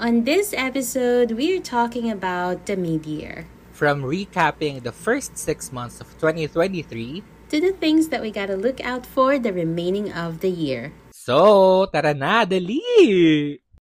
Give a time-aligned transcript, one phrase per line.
[0.00, 3.44] On this episode, we're talking about the mid-year.
[3.72, 8.80] From recapping the first six months of 2023 to the things that we gotta look
[8.80, 10.92] out for the remaining of the year.
[11.12, 12.80] So, tara na, dali!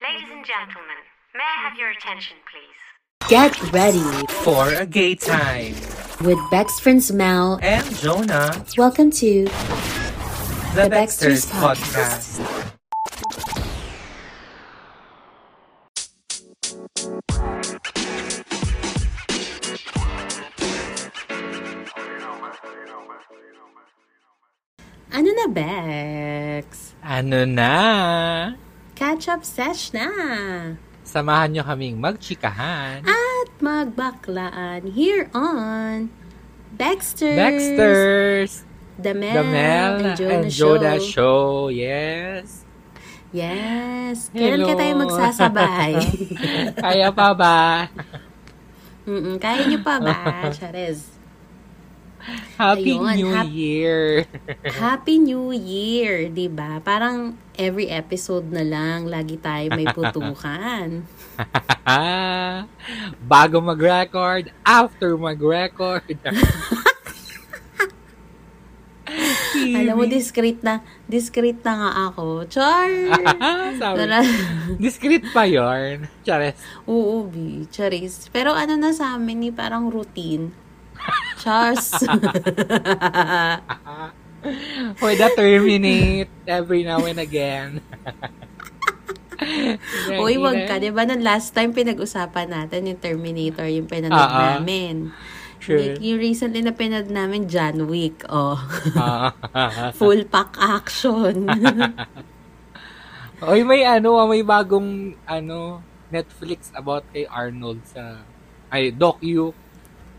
[0.04, 1.00] Ladies and gentlemen,
[1.32, 2.76] may I have your attention, please?
[3.32, 4.04] Get ready
[4.44, 5.72] For a gay time!
[6.20, 7.58] with Bex friends Mel.
[7.62, 12.63] And Jonah, Welcome to the, The Baxters Baxters Podcast.
[25.54, 26.98] Bex?
[26.98, 27.74] Ano na?
[28.98, 30.10] Catch-up sesh na!
[31.06, 33.06] Samahan nyo kaming magchikahan.
[33.06, 36.10] At magbaklaan here on
[36.74, 37.38] Baxters!
[37.38, 38.52] Baxters!
[38.98, 41.06] The Mel, The Mel and Jonah, and Jonah Show.
[41.06, 41.46] Show.
[41.70, 42.66] Yes.
[43.30, 44.30] Yes!
[44.34, 44.68] Kailan Hello.
[44.70, 45.94] ka tayo magsasabay?
[46.82, 47.90] Kaya pa ba?
[49.04, 50.16] Mm-mm, kaya niyo pa ba,
[50.56, 51.13] Charez?
[52.56, 54.24] Happy Ayun, New hap- Year!
[54.80, 56.80] Happy New Year, 'di ba?
[56.80, 61.04] Parang every episode na lang lagi tayo may putukan.
[63.28, 66.16] Bago mag-record, after mag-record.
[69.54, 72.48] Alam mo discreet na, discreet na nga ako.
[72.48, 72.90] Char.
[73.80, 74.00] Sabi,
[74.80, 76.08] discreet pa yarn.
[76.26, 76.56] Chares.
[76.88, 78.28] Oo, B, charis.
[78.32, 80.63] Pero ano na sa amin ni parang routine.
[81.40, 81.92] Chars.
[85.00, 87.80] Pwede terminate every now and again.
[90.24, 90.78] Uy, wag ka.
[90.78, 94.56] 'Di ba nung last time pinag-usapan natin yung Terminator, yung pinanood ah.
[94.56, 95.12] namin.
[95.64, 95.96] Sure.
[95.96, 98.20] Yung recently na pinanood namin, John Wick.
[98.28, 98.60] Oh.
[98.96, 99.32] Ah.
[100.00, 101.48] Full pack action.
[103.44, 105.80] Oy, may ano, may bagong ano,
[106.12, 108.22] Netflix about kay Arnold sa
[108.68, 109.56] ay docu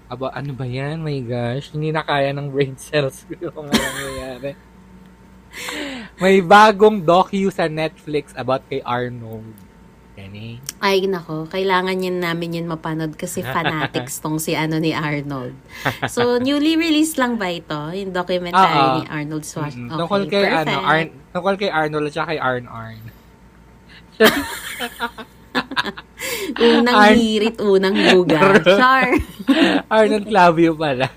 [0.10, 1.02] about ano ba yan?
[1.02, 4.52] My gosh, hindi na kaya ng brain cells ko yung mga nangyayari.
[6.22, 9.66] may bagong docu sa Netflix about kay Arnold.
[10.16, 10.56] Eh.
[10.80, 11.44] Ay, nako.
[11.52, 15.56] Kailangan yan namin yun mapanood kasi fanatics tong si ano ni Arnold.
[16.08, 17.76] So, newly released lang ba ito?
[17.92, 18.96] Yung documentary Oo.
[19.00, 19.92] ni Arnold Schwarzenegger.
[19.92, 20.00] Mm-mm.
[20.00, 23.02] Tungkol kay ano, Arn, tungkol kay Arnold at saka kay Arn Arn.
[26.80, 28.62] Unang Arn- hirit, unang lugar.
[28.80, 29.16] Char.
[29.94, 31.10] Arnold Clavio pala.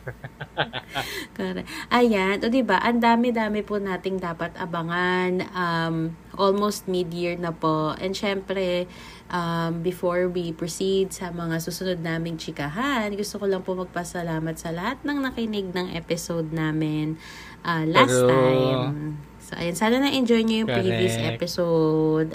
[1.37, 1.69] Correct.
[1.95, 2.43] Ayan.
[2.43, 2.83] O, diba?
[2.83, 5.47] Ang dami-dami po nating dapat abangan.
[5.55, 7.95] Um, almost mid-year na po.
[7.99, 8.91] And syempre,
[9.31, 14.75] um, before we proceed sa mga susunod naming chikahan, gusto ko lang po magpasalamat sa
[14.75, 17.19] lahat ng nakinig ng episode namin
[17.63, 18.31] uh, last True.
[18.31, 19.19] time.
[19.39, 19.75] So, ayun.
[19.79, 21.35] Sana na-enjoy nyo yung previous Correct.
[21.41, 22.31] episode.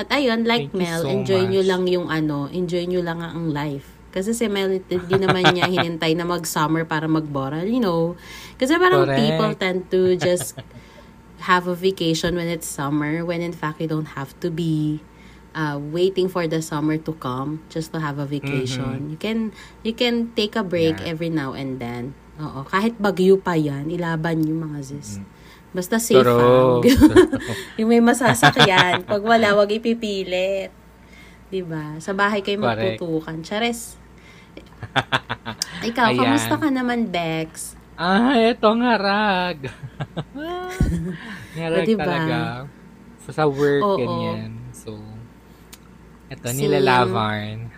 [0.00, 1.68] At ayun, like Thank Mel, so enjoy nyo much.
[1.68, 3.84] lang yung ano, enjoy nyo lang ang life.
[4.10, 8.16] Kasi si Mel, hindi naman niya hinintay na mag-summer para mag-boral, you know.
[8.56, 9.20] Kasi parang Correct.
[9.20, 10.56] people tend to just
[11.44, 15.04] have a vacation when it's summer, when in fact you don't have to be
[15.52, 19.12] uh, waiting for the summer to come just to have a vacation.
[19.12, 19.52] You can
[19.84, 21.06] you can take a break Mm-hmm.
[21.06, 21.12] Yeah.
[21.12, 22.16] every now and then.
[22.40, 25.20] Oo, kahit bagyo pa 'yan, ilaban yung mga sis.
[25.70, 26.82] Basta safe ha.
[27.78, 30.74] yung may masasakyan, pag wala, wag ipipilit.
[31.50, 31.98] 'Di ba?
[32.02, 32.98] Sa bahay kayo Correct.
[32.98, 33.38] magputukan.
[33.42, 33.98] Chares.
[35.80, 36.18] Ikaw, Ayan.
[36.18, 37.74] kamusta ka naman, Bex?
[37.94, 39.68] Ah, eto ngarag.
[41.54, 42.02] ngarag O, diba?
[42.02, 42.38] talaga.
[43.30, 43.98] Sa work, Oo.
[43.98, 44.50] ganyan.
[44.74, 44.98] So,
[46.32, 46.66] eto, Same.
[46.66, 47.70] nilalavarn.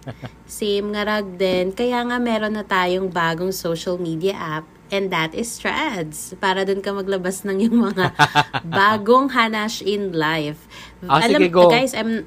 [0.48, 1.74] Same nga rag din.
[1.76, 6.34] Kaya nga meron na tayong bagong social media app and that is Threads.
[6.40, 8.12] Para dun ka maglabas ng yung mga
[8.64, 10.66] bagong hanash in life.
[11.06, 11.70] Ah, alam, sige, go.
[11.70, 12.26] Guys, I'm,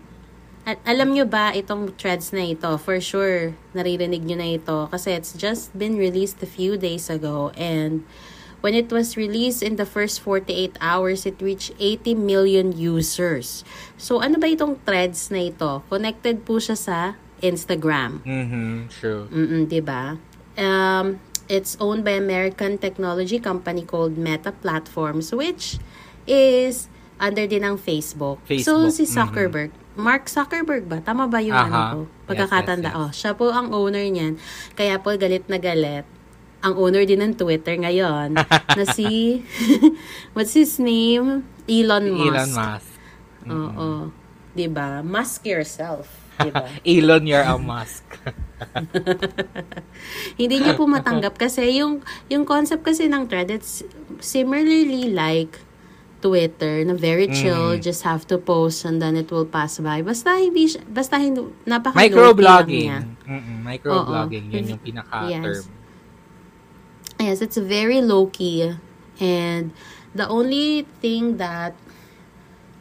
[0.84, 2.78] alam nyo ba itong Threads na ito?
[2.80, 7.56] For sure, naririnig nyo na ito kasi it's just been released a few days ago
[7.56, 8.08] and
[8.58, 13.62] When it was released in the first 48 hours, it reached 80 million users.
[14.02, 15.86] So, ano ba itong threads na ito?
[15.94, 16.98] Connected po siya sa
[17.38, 18.26] Instagram.
[18.26, 19.30] Mhm, true.
[19.30, 20.18] Mm-mm, diba?
[20.58, 25.80] Um, it's owned by American technology company called Meta Platforms, which
[26.28, 28.44] is under din ng Facebook.
[28.46, 29.14] So, Facebook, si mhm.
[29.16, 31.02] Zuckerberg, Mark Zuckerberg ba?
[31.02, 31.66] Tama ba yung Aha.
[31.66, 32.00] ano ko?
[32.06, 32.90] Yes, Pagkakatanda.
[32.92, 33.02] yes, yes.
[33.02, 34.38] Oh, siya po ang owner niyan.
[34.78, 36.06] Kaya po galit na galit.
[36.62, 38.38] Ang owner din ng Twitter ngayon
[38.78, 39.42] na si
[40.38, 41.42] what's his name?
[41.66, 42.30] Elon Musk.
[42.30, 42.90] Elon Musk.
[43.48, 43.88] Oo.
[44.54, 45.02] 'Di ba?
[45.02, 46.66] Musk yourself, 'di ba?
[46.88, 48.06] Elon, you're a Musk.
[50.40, 53.82] Hindi niyo po matanggap kasi yung yung concept kasi ng thread it's
[54.20, 55.62] similarly like
[56.18, 57.82] Twitter na very chill, Mm.
[57.86, 60.02] just have to post and then it will pass by.
[60.02, 62.90] Basta hindi basta hindi napaka Microblogging.
[62.90, 63.00] niya.
[63.30, 64.50] Mm-mm, microblogging.
[64.50, 65.62] Yun yung pinaka-term.
[67.18, 68.78] Yes, it's very low key
[69.18, 69.74] and
[70.14, 71.74] the only thing that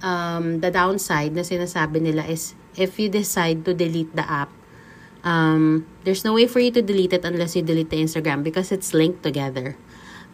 [0.00, 4.52] um the downside na sinasabi nila is if you decide to delete the app
[5.26, 8.70] um there's no way for you to delete it unless you delete the Instagram because
[8.70, 9.75] it's linked together.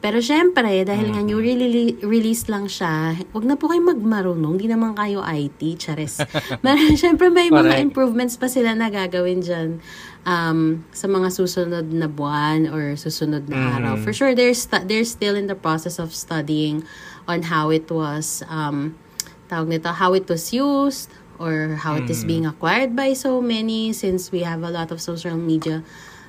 [0.02, 4.58] Pero syempre, dahil nga new rele- release lang siya, wag na po kayo magmarunong.
[4.58, 6.18] Hindi naman kayo IT, chares.
[6.58, 9.78] Pero syempre, may mga improvements pa sila na gagawin dyan
[10.26, 13.94] um, sa mga susunod na buwan or susunod na araw.
[13.94, 16.82] For sure, they're, stu- they're still in the process of studying
[17.30, 18.98] on how it was, um,
[19.46, 23.93] tawag nito, how it was used or how it is being acquired by so many
[23.93, 25.82] since we have a lot of social media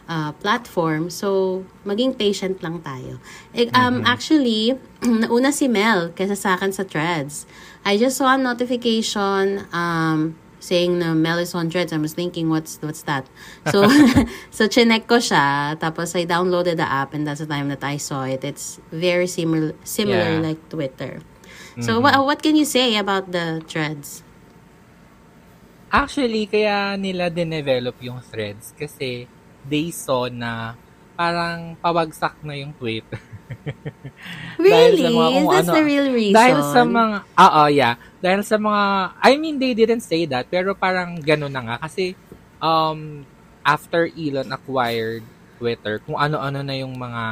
[0.10, 1.10] uh, platform.
[1.10, 3.20] So, maging patient lang tayo.
[3.56, 7.46] Eh, um, Actually, nauna si Mel kaysa sa akin sa threads.
[7.86, 11.92] I just saw a notification um, saying na Mel is on threads.
[11.92, 13.28] I was thinking, what's what's that?
[13.72, 13.84] So,
[14.56, 15.76] so chinek ko siya.
[15.80, 18.44] Tapos I downloaded the app and that's the time that I saw it.
[18.44, 20.44] It's very similar similar Yeah.
[20.52, 21.20] like Twitter.
[21.82, 24.22] So, wha- what can you say about the threads?
[25.94, 29.30] Actually, kaya nila dinevelop yung threads kasi
[29.62, 30.74] they saw na
[31.14, 33.22] parang pabagsak na yung Twitter.
[34.58, 35.06] Dahil Really?
[35.06, 36.34] sa mga kung That's ano- the real reason?
[36.34, 37.96] Dahil sa mga, oo, yeah.
[38.18, 38.84] Dahil sa mga,
[39.22, 41.76] I mean, they didn't say that, pero parang ganun na nga.
[41.86, 42.18] Kasi,
[42.58, 43.22] um,
[43.62, 45.22] after Elon acquired
[45.62, 47.24] Twitter, kung ano-ano na yung mga,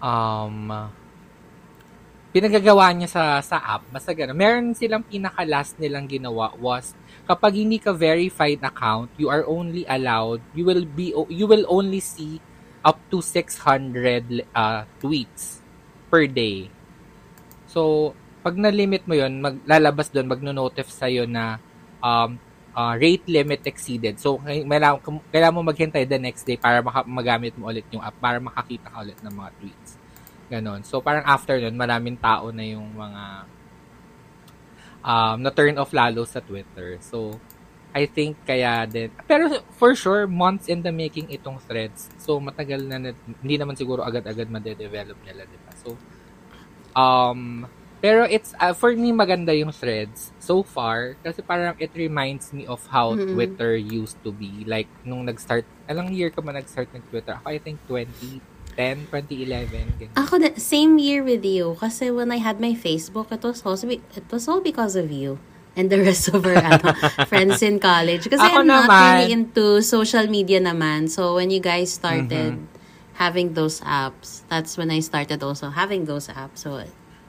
[0.00, 0.88] um,
[2.30, 4.38] pinagagawa niya sa sa app, basta gano'n.
[4.38, 6.94] Meron silang pinaka-last nilang ginawa was,
[7.26, 11.98] kapag hindi ka verified account, you are only allowed, you will be, you will only
[11.98, 12.38] see
[12.86, 15.60] up to 600 uh, tweets
[16.08, 16.70] per day.
[17.68, 21.60] So, pag na-limit mo yon maglalabas doon, magno-notify sa'yo na
[22.00, 22.40] um,
[22.72, 24.16] uh, rate limit exceeded.
[24.16, 28.16] So, kailangan, kailangan mo maghintay the next day para maka- magamit mo ulit yung app,
[28.16, 29.99] para makakita ka ulit ng mga tweets.
[30.50, 30.82] Ganon.
[30.82, 33.22] So, parang after nun, maraming tao na yung mga
[35.06, 36.98] um, na-turn off lalo sa Twitter.
[36.98, 37.38] So,
[37.90, 39.10] I think kaya din.
[39.26, 42.10] Pero for sure, months in the making itong threads.
[42.18, 43.10] So, matagal na, na
[43.42, 45.72] hindi naman siguro agad-agad madedevelop nila, di ba?
[45.74, 45.98] So,
[46.94, 47.66] um,
[48.00, 51.18] pero it's, uh, for me, maganda yung threads so far.
[51.20, 53.34] Kasi parang it reminds me of how Mm-mm.
[53.34, 54.62] Twitter used to be.
[54.64, 57.36] Like, nung nag-start, alang year ka ba nag-start ng Twitter?
[57.42, 57.82] Ako, I think
[58.72, 59.98] 2010, 2011.
[59.98, 60.14] Ganyan.
[60.16, 61.76] Ako, the same year with you.
[61.76, 65.10] Kasi when I had my Facebook, it was also, be- it was all because of
[65.10, 65.38] you.
[65.74, 66.92] And the rest of our ano,
[67.24, 68.26] friends in college.
[68.26, 69.00] Kasi Ako I'm not naman.
[69.16, 71.06] really into social media naman.
[71.08, 72.78] So, when you guys started Mm-hmm.
[73.14, 76.64] having those apps, that's when I started also having those apps.
[76.64, 76.80] So,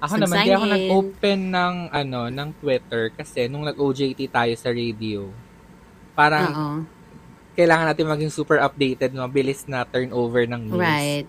[0.01, 0.73] Ako naman, di ako sign-in.
[0.73, 5.29] nag-open ng, ano, ng Twitter kasi nung nag-OJT tayo sa radio,
[6.11, 6.69] parang Oo.
[7.53, 10.79] Kailangan natin maging super updated, mabilis na turnover ng news.
[10.79, 11.27] Right.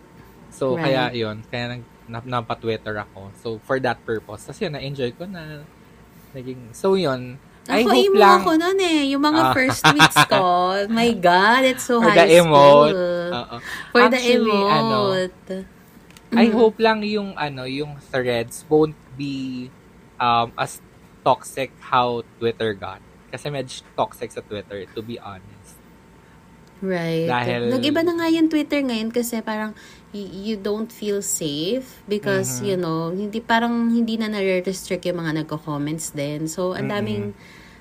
[0.49, 0.93] So, Right.
[0.93, 3.33] kaya yun, kaya nag, nap, napa-Twitter ako.
[3.37, 4.47] So, for that purpose.
[4.47, 5.65] Kasi yun, na-enjoy ko na
[6.33, 9.01] naging, so yun, I Ako, hope emo lang, ako nun eh.
[9.15, 9.53] Yung mga Ah.
[9.55, 10.43] first tweets ko.
[10.99, 12.91] My God, it's so for high the school.
[13.31, 13.57] Oo.
[13.95, 15.55] For the Actually, ano, emote.
[16.35, 16.55] I Mm.
[16.59, 19.69] hope lang yung ano, yung threads won't be
[20.19, 20.83] um as
[21.23, 22.99] toxic how Twitter got.
[23.31, 25.62] Kasi medyo toxic sa Twitter, to be honest.
[26.83, 27.31] Right.
[27.31, 29.73] Dahil- Nag-iba na nga yung Twitter ngayon kasi parang
[30.13, 32.69] you don't feel safe because, Mm-hmm.
[32.69, 36.51] you know, hindi parang hindi na nare-restrict yung mga nagko-comments din.
[36.51, 37.33] So, ang daming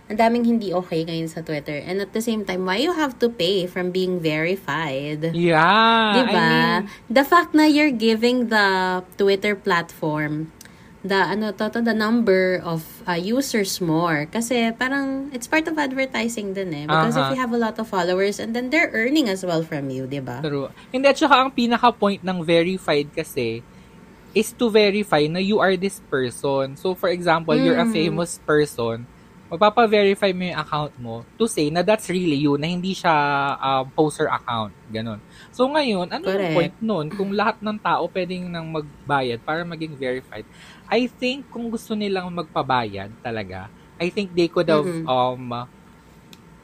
[0.08, 1.80] ang daming hindi okay ngayon sa Twitter.
[1.80, 5.32] And at the same time, why you have to pay from being verified?
[5.32, 6.20] Yeah.
[6.20, 6.36] Diba?
[6.36, 6.72] I mean,
[7.08, 10.52] the fact na you're giving the Twitter platform
[11.02, 15.74] the ano to, to, the number of uh, users more kasi parang it's part of
[15.78, 17.34] advertising din eh because if Aha.
[17.34, 20.22] you have a lot of followers and then they're earning as well from you, 'di
[20.22, 20.46] ba?
[20.46, 20.70] true.
[20.94, 23.66] Hindi, at saka ang pinaka-point ng verified kasi
[24.32, 26.80] is to verify na you are this person.
[26.80, 27.92] So, for example, you're a Mm.
[27.92, 29.08] famous person,
[29.52, 33.12] magpapa-verify mo yung account mo to say na that's really you, na hindi siya
[33.60, 34.72] um, poster account.
[34.88, 35.20] Ganon.
[35.52, 36.56] So, ngayon, ano yung Correct.
[36.56, 37.12] point nun?
[37.12, 40.48] Kung lahat ng tao pwedeng nang magbayad para maging verified,
[40.92, 45.08] I think kung gusto nilang magpabayad talaga, I think they could have Mhm.
[45.08, 45.66] um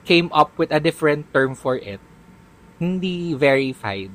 [0.03, 2.03] came up with a different term for it.
[2.77, 4.11] Hindi verified.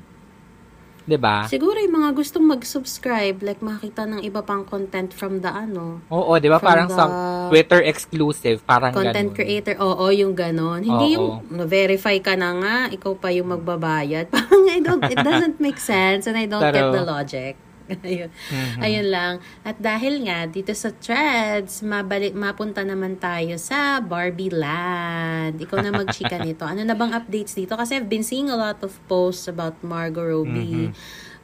[1.03, 1.49] 'Di ba?
[1.51, 6.39] Siguro yung mga gustong mag-subscribe like makita ng iba pang content from the ano, Oo,
[6.39, 6.63] 'di ba?
[6.63, 7.11] Parang sa
[7.51, 9.35] Twitter exclusive, parang content ganun.
[9.35, 9.75] creator.
[9.83, 10.79] Oo, yung ganon.
[10.81, 11.43] Hindi Oo.
[11.43, 14.31] yung verify ka na nga, ikaw pa yung magbabayad.
[14.35, 17.59] Parang I don't, it doesn't make sense and I don't get Pero- the logic.
[18.07, 18.31] ayun.
[18.31, 18.81] Mhm.
[18.83, 19.35] Ayun lang.
[19.63, 25.63] At dahil nga, dito sa threads, mabalik, mapunta naman tayo sa Barbie Land.
[25.63, 26.67] Ikaw na magchika nito.
[26.67, 27.75] Ano na bang updates dito?
[27.79, 30.93] Kasi I've been seeing a lot of posts about Margot Robbie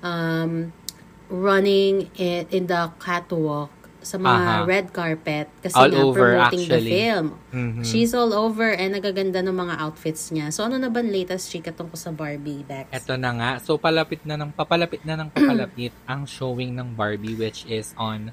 [0.03, 0.73] um,
[1.29, 3.71] running in, in the catwalk
[4.09, 4.65] sa mga Aha.
[4.65, 6.93] red carpet kasi All nga over, promoting the actually.
[6.97, 7.27] film.
[7.53, 7.85] Mhm.
[7.85, 10.49] She's all over and nagaganda ng mga outfits niya.
[10.49, 12.89] So ano na ba latest chika tungkol sa Barbie, Bex?
[12.89, 13.51] Ito na nga.
[13.61, 18.33] So, palapit na ng, papalapit na ng papalapit ang showing ng Barbie which is on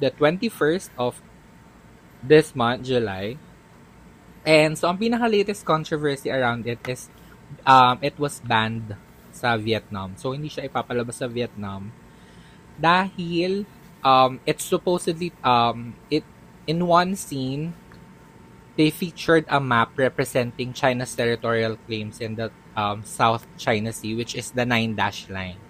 [0.00, 1.20] the 21st of
[2.24, 3.36] this month, July.
[4.48, 7.12] And so, ang pinaka-latest controversy around it is
[7.68, 8.96] um, it was banned
[9.36, 10.16] sa Vietnam.
[10.16, 11.92] So, hindi siya ipapalabas sa Vietnam
[12.80, 13.68] dahil
[14.04, 16.24] um, it's supposedly um, it
[16.66, 17.74] in one scene
[18.76, 24.34] they featured a map representing China's territorial claims in the um, South China Sea, which
[24.34, 25.60] is the Nine Dash Line.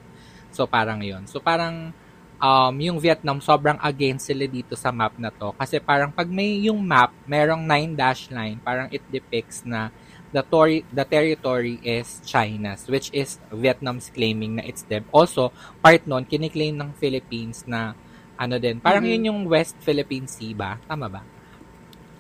[0.55, 1.91] So, parang yon So, parang
[2.39, 5.51] um, yung Vietnam, sobrang against sila dito sa map na to.
[5.59, 9.91] Kasi parang pag may yung map, merong Nine Dash Line, parang it depicts na
[10.31, 15.03] the, tori- the territory is China's, which is Vietnam's claiming na it's them.
[15.11, 15.51] Also,
[15.83, 17.99] part nun, kiniklaim ng Philippines na
[18.41, 19.11] ano din, parang Mhm.
[19.13, 20.81] yun yung West Philippine Sea ba?
[20.89, 21.23] Tama ba?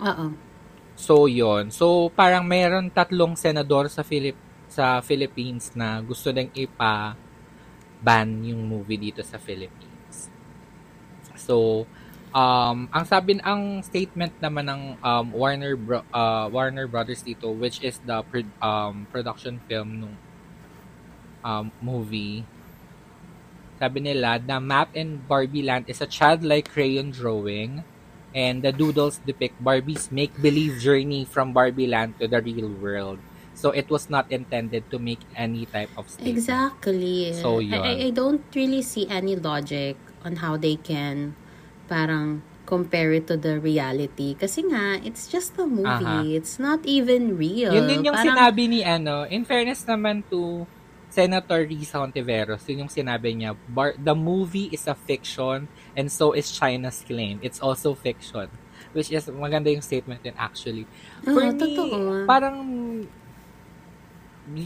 [0.00, 0.26] Oo.
[0.96, 4.36] So, yon So, parang mayroon tatlong senador sa Philip
[4.70, 7.18] sa Philippines na gusto ding ipa-ban
[8.46, 10.30] yung movie dito sa Philippines.
[11.34, 11.88] So,
[12.30, 17.82] um, ang sabi, ang statement naman ng um, Warner Bro- uh, Warner Brothers dito, which
[17.82, 20.16] is the pro- um, production film nung
[21.42, 22.44] um, movie,
[23.80, 27.80] sabi nila, the map in Barbie Land is a childlike crayon drawing
[28.36, 33.18] and the doodles depict Barbie's make-believe journey from Barbie Land to the real world.
[33.56, 36.36] So it was not intended to make any type of statement.
[36.36, 37.32] Exactly.
[37.32, 37.80] So, I, yun.
[37.80, 41.34] I, I don't really see any logic on how they can
[41.88, 44.36] parang compare it to the reality.
[44.38, 45.88] Kasi nga, it's just a movie.
[45.88, 46.22] Aha.
[46.28, 47.74] It's not even real.
[47.74, 50.68] Yun din yung Parang- sinabi ni ano, in fairness naman to
[51.10, 55.66] Senator Risa Ontiveros, yun yung sinabi niya, Bar- the movie is a fiction
[55.98, 57.42] and so is China's claim.
[57.42, 58.46] It's also fiction.
[58.94, 60.86] Which is, maganda yung statement din actually.
[61.26, 62.26] For Oo, me, totoo.
[62.26, 62.56] parang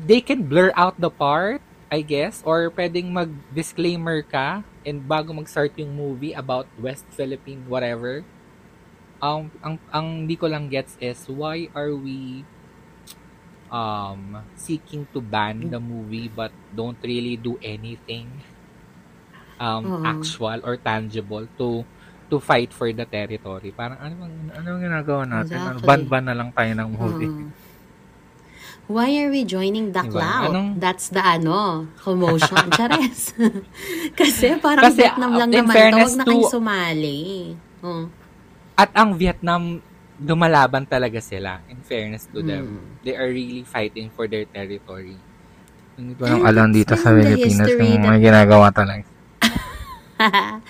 [0.07, 1.61] they can blur out the part,
[1.93, 8.25] I guess, or pwedeng mag-disclaimer ka and bago mag-start yung movie about West Philippine whatever.
[9.21, 12.45] Ang ang ang di ko lang gets is why are we
[13.75, 18.31] um seeking to ban the movie but don't really do anything
[19.59, 20.02] um Oo.
[20.07, 21.83] actual or tangible to
[22.31, 23.75] to fight for the territory.
[23.75, 25.59] Parang ano bang ano ang ginagawa natin?
[25.61, 25.87] Ano, Exactly.
[25.87, 27.31] Ban-ban na lang tayo ng movie.
[27.31, 27.73] Oo.
[28.85, 30.12] Why are we joining the Diba?
[30.12, 30.52] cloud?
[30.52, 32.69] Anong- That's the ano, commotion.
[32.76, 33.33] Chares.
[34.19, 37.23] Kasi parang Kasi, Vietnam lang naman Huwag na kayong sumali.
[37.81, 38.12] Oh.
[38.76, 39.81] At ang Vietnam,
[40.25, 41.61] lumalaban talaga sila.
[41.69, 42.64] In fairness to them.
[42.64, 43.04] Mm.
[43.04, 45.21] They are really fighting for their territory.
[45.95, 49.07] Hindi ko And lang alam it's dito been sa the Pilipinas yung mga ginagawa talaga.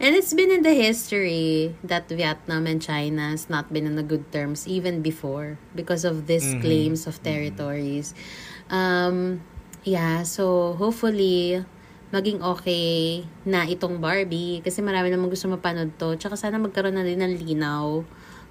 [0.00, 4.04] and it's been in the history that Vietnam and China has not been on a
[4.04, 6.60] good terms even before because of these Mhm.
[6.60, 8.12] claims of territories.
[8.70, 9.40] Um,
[9.84, 11.64] yeah, so hopefully
[12.10, 16.18] maging okay na itong Barbie kasi marami namang gusto mapanood to.
[16.18, 18.02] Tsaka sana magkaroon na din ng linaw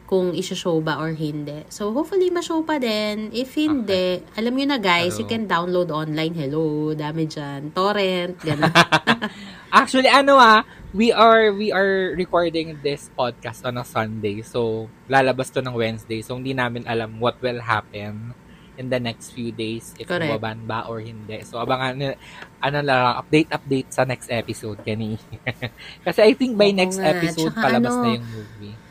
[0.10, 1.70] kung isha-show ba or hindi.
[1.70, 3.30] So, hopefully, ma-show pa din.
[3.30, 5.34] If hindi, alam nyo na guys, you Hello.
[5.38, 6.34] can download online.
[6.34, 7.70] Hello, dami dyan.
[7.78, 8.74] Torrent, gano'n.
[9.70, 10.66] Actually, ano ah,
[10.98, 14.42] we are we are recording this podcast on a Sunday.
[14.42, 16.25] So, lalabas to ng Wednesday.
[16.25, 18.34] So, hindi namin alam what will happen
[18.82, 20.25] in the next few days if Correct.
[20.25, 21.46] mababan ba or hindi.
[21.46, 22.18] So, abangan
[22.66, 25.22] ano lang, update update sa next episode kani.
[26.10, 27.13] Kasi I think by Oo next nga.
[27.13, 28.88] episode Tsaka palabas ano, na yung movie.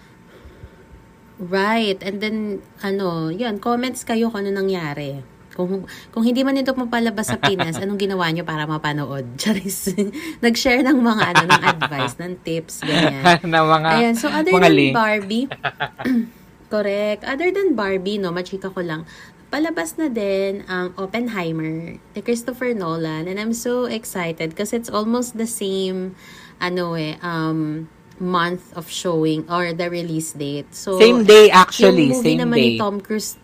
[1.38, 2.02] Right.
[2.02, 5.22] And then, ano, yun, comments kayo kung ano nangyari.
[5.58, 9.26] Kung, kung hindi man ito mapalabas sa Pinas, anong ginawa nyo para mapanood?
[9.42, 9.90] Charis.
[10.38, 13.42] Nag-share ng mga, ano, ng advice, ng tips, ganyan.
[13.50, 14.94] na mga Ayan, so other mga than link.
[14.94, 15.46] Barbie,
[16.74, 17.26] correct.
[17.26, 19.02] Other than Barbie, no, machika ko lang,
[19.50, 23.26] palabas na din ang Oppenheimer ni Christopher Nolan.
[23.26, 26.14] And I'm so excited kasi it's almost the same,
[26.62, 30.70] ano eh, um, month of showing or the release date.
[30.70, 32.68] So, Same day actually, yung movie same naman day.
[32.74, 33.38] ni Tom Cruise,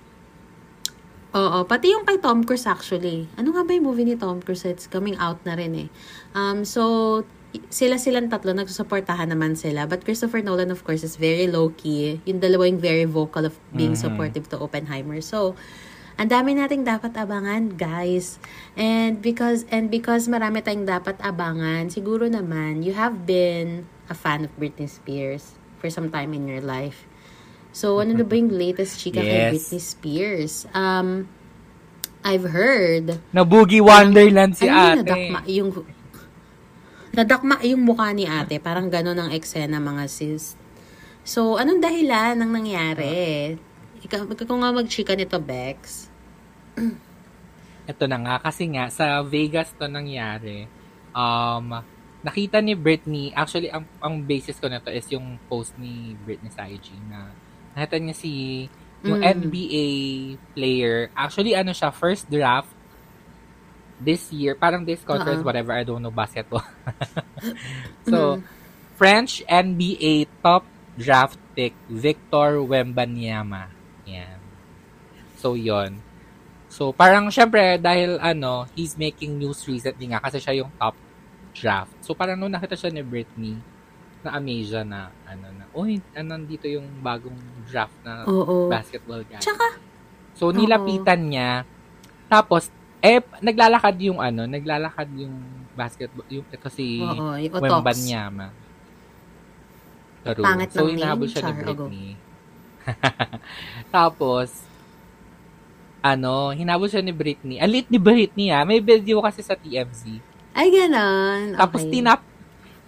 [1.34, 3.26] Oo, pati yung kay Tom Cruise actually.
[3.34, 4.62] Ano nga ba yung movie ni Tom Cruise?
[4.62, 5.88] It's coming out na rin eh.
[6.30, 7.26] Um, so,
[7.70, 9.82] sila silang tatlo, nagsusuportahan naman sila.
[9.86, 12.22] But Christopher Nolan, of course, is very low-key.
[12.22, 14.02] Yung dalawa yung very vocal of being Mhm.
[14.06, 15.18] supportive to Oppenheimer.
[15.18, 15.58] So,
[16.14, 18.38] Ang dami nating dapat abangan, guys.
[18.78, 24.44] And because and because marami tayong dapat abangan, siguro naman you have been a fan
[24.44, 27.04] of Britney Spears for some time in your life.
[27.70, 29.50] So, ano na ba yung latest chika kay Yes.
[29.50, 30.52] Britney Spears?
[30.70, 31.26] Um,
[32.24, 35.04] I've heard Nabugi Wonderland si ano ate.
[35.04, 35.68] nadakma yung
[37.12, 38.56] nadakma yung mukha ni ate.
[38.58, 40.56] Parang gano'n ang eksena mga sis.
[41.20, 43.56] So, anong dahilan ng nangyari?
[44.04, 46.08] Ikaw, ikaw nga mag-chika nito, Bex.
[47.84, 50.68] Ito na nga, kasi nga, sa Vegas to nangyari.
[51.12, 51.80] Um,
[52.24, 56.48] nakita ni Britney, actually, ang, ang basis ko na to is yung post ni Britney
[56.48, 57.28] sa IG na
[57.76, 58.32] nakita niya si
[59.04, 59.44] yung Mm.
[59.44, 59.86] NBA
[60.56, 61.12] player.
[61.12, 62.72] Actually, ano siya, first draft
[64.00, 65.48] this year, parang this conference, Uh-uh.
[65.52, 66.64] whatever, I don't know basketball.
[68.08, 68.40] so,
[68.96, 70.64] French NBA top
[70.96, 73.68] draft pick, Victor Wembanyama.
[74.08, 74.40] Yan.
[75.36, 76.00] So, yon
[76.72, 80.96] So, parang syempre, dahil ano, he's making news recently nga kasi siya yung top
[81.54, 81.94] draft.
[82.02, 83.56] So, parang nung nakita siya ni Britney,
[84.26, 87.38] na-amaze siya na, ano na, uy, ano, nandito yung bagong
[87.70, 88.66] draft na Oo.
[88.68, 89.38] basketball guy.
[89.40, 89.80] Tsaka,
[90.34, 91.62] So, nilapitan niya.
[92.26, 92.66] Tapos,
[92.98, 95.34] eh, naglalakad yung ano, naglalakad yung
[95.78, 97.70] basketball, yung ito si oo, yung utox.
[97.70, 98.50] Wembanyama.
[100.26, 102.08] Pero, Pangit so, ng inahabol siya ni char, Britney.
[103.94, 104.48] Tapos,
[106.04, 107.56] ano, hinabol siya ni Britney.
[107.62, 108.66] Ang lit ni Britney ah.
[108.66, 110.20] May video kasi sa TMZ.
[110.54, 111.58] Ay, ganon.
[111.58, 111.92] Tapos okay.
[111.98, 112.20] tinap,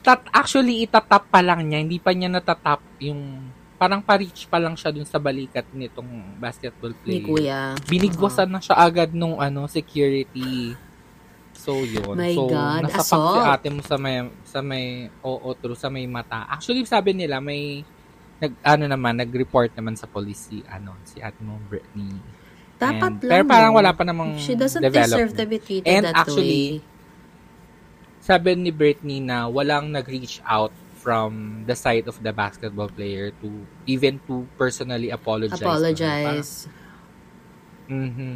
[0.07, 4.79] tat, actually itatap pa lang niya, hindi pa niya natatap yung, parang pa-reach pa lang
[4.79, 7.27] siya dun sa balikat nitong basketball Ni player.
[7.27, 7.61] Kuya.
[7.91, 10.79] Binigwasan na siya agad nung ano, security.
[11.53, 12.15] So, yun.
[12.15, 13.35] My so, God, nasapak assault.
[13.35, 16.47] si ate mo sa may, sa may, oo, true, sa may mata.
[16.47, 17.83] Actually, sabi nila, may,
[18.39, 22.17] nag, ano naman, nag-report naman sa police si, ano, si ate mo, Britney.
[22.77, 23.33] Dapat And- lang.
[23.33, 26.96] Pero parang wala pa namang She doesn't deserve to be treated And that actually, way.
[28.27, 33.47] Sabi ni Britney na walang nag-reach out from the side of the basketball player to
[33.87, 35.63] even to personally apologize.
[35.63, 36.51] Apologize.
[36.67, 38.35] Parang, mhm.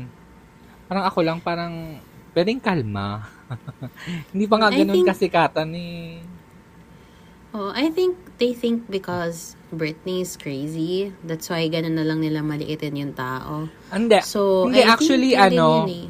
[0.87, 1.99] Parang ako lang, parang
[2.31, 3.27] pwedeng kalma.
[4.31, 6.23] Hindi pa nga I ganun think- kasikatan eh.
[7.51, 12.47] Oh, I think they think because Britney is crazy, that's why ganun na lang nila
[12.47, 13.67] maliitin yung tao.
[13.91, 14.23] Hindi.
[14.23, 16.07] So, Hindi, I actually, think ano, yun eh.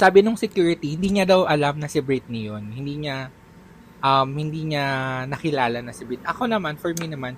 [0.00, 2.64] Sabi nung security, hindi niya daw alam na si Britney yun.
[2.78, 3.16] Hindi niya,
[4.08, 4.84] um, hindi niya
[5.32, 6.26] nakilala na si Britney.
[6.32, 7.34] Ako naman, for me naman,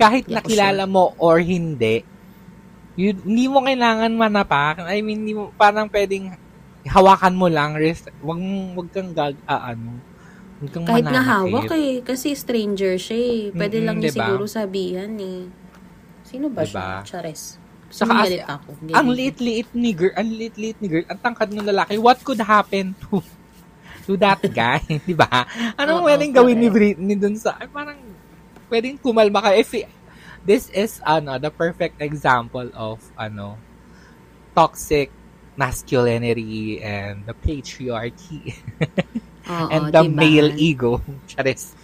[0.00, 1.96] kahit Yeah, nakilala mo or hindi,
[3.02, 4.74] yun, hindi mo kailangan manapak.
[4.86, 6.26] I mean, hindi mo, parang pwedeng
[6.88, 8.40] hawakan mo lang, rest, wag,
[8.76, 10.04] wag kang gag, ah, ano,
[10.60, 11.28] wag kang Kahit nga mananakit.
[11.30, 11.94] hawak eh.
[12.08, 13.40] Kasi stranger siya eh.
[13.58, 14.28] Pwede Mm-mm, lang niya diba?
[14.28, 15.42] siguro sabihan eh.
[16.28, 16.70] Sino ba Diba?
[16.70, 16.88] siya?
[17.08, 17.42] Chares.
[17.88, 18.68] Saka Saka ako.
[18.84, 22.40] Hindi, ang liit-liit ni girl, ang liit-liit ni girl, ang tangkad ng lalaki, what could
[22.40, 23.24] happen to
[24.04, 25.28] to that guy, di ba?
[25.76, 26.68] Anong Oo, pwedeng gawin ni.
[26.72, 28.00] Britney dun sa, ay, parang,
[28.72, 29.50] pwedeng kumalma ka.
[29.52, 29.72] If,
[30.44, 33.60] this is, ano, the perfect example of, ano,
[34.56, 35.12] toxic
[35.58, 38.54] masculinity and the patriarchy
[39.50, 40.16] Oo, and the diba?
[40.16, 41.04] male ego.
[41.30, 41.76] Charis.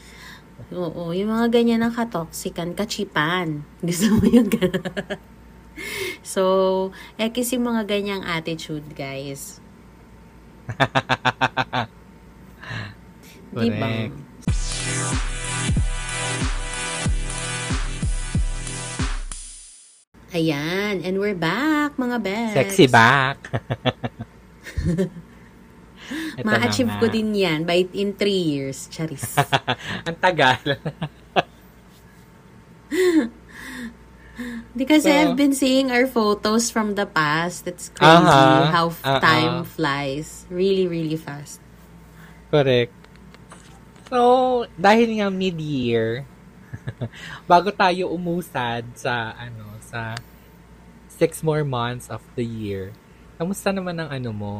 [0.72, 3.66] Oo, yung mga ganyan ng katoksikan, kachipan.
[3.84, 5.33] Gusto mo yung gano'n?
[6.34, 9.60] so, eh kasi mga ganyang attitude, guys.
[13.54, 14.10] Di ba?
[14.10, 14.24] Correct.
[20.34, 22.58] Ayan, and we're back, mga best.
[22.58, 23.38] Sexy back.
[26.42, 28.90] Ma-achieve ko din yan by in three years.
[28.90, 29.38] Charis.
[30.02, 30.58] Ang tagal.
[34.74, 37.66] Because So- I've been seeing our photos from the past.
[37.66, 38.66] It's crazy Uh-huh.
[38.70, 39.20] how Uh-uh.
[39.22, 40.46] time flies.
[40.50, 41.62] Really, really fast.
[42.50, 42.90] Correct.
[44.10, 44.20] So,
[44.74, 46.26] dahil nga mid-year,
[47.50, 50.14] bago tayo umusad sa, ano, sa
[51.08, 52.90] six more months of the year,
[53.34, 54.54] kamusta naman ang ano mo,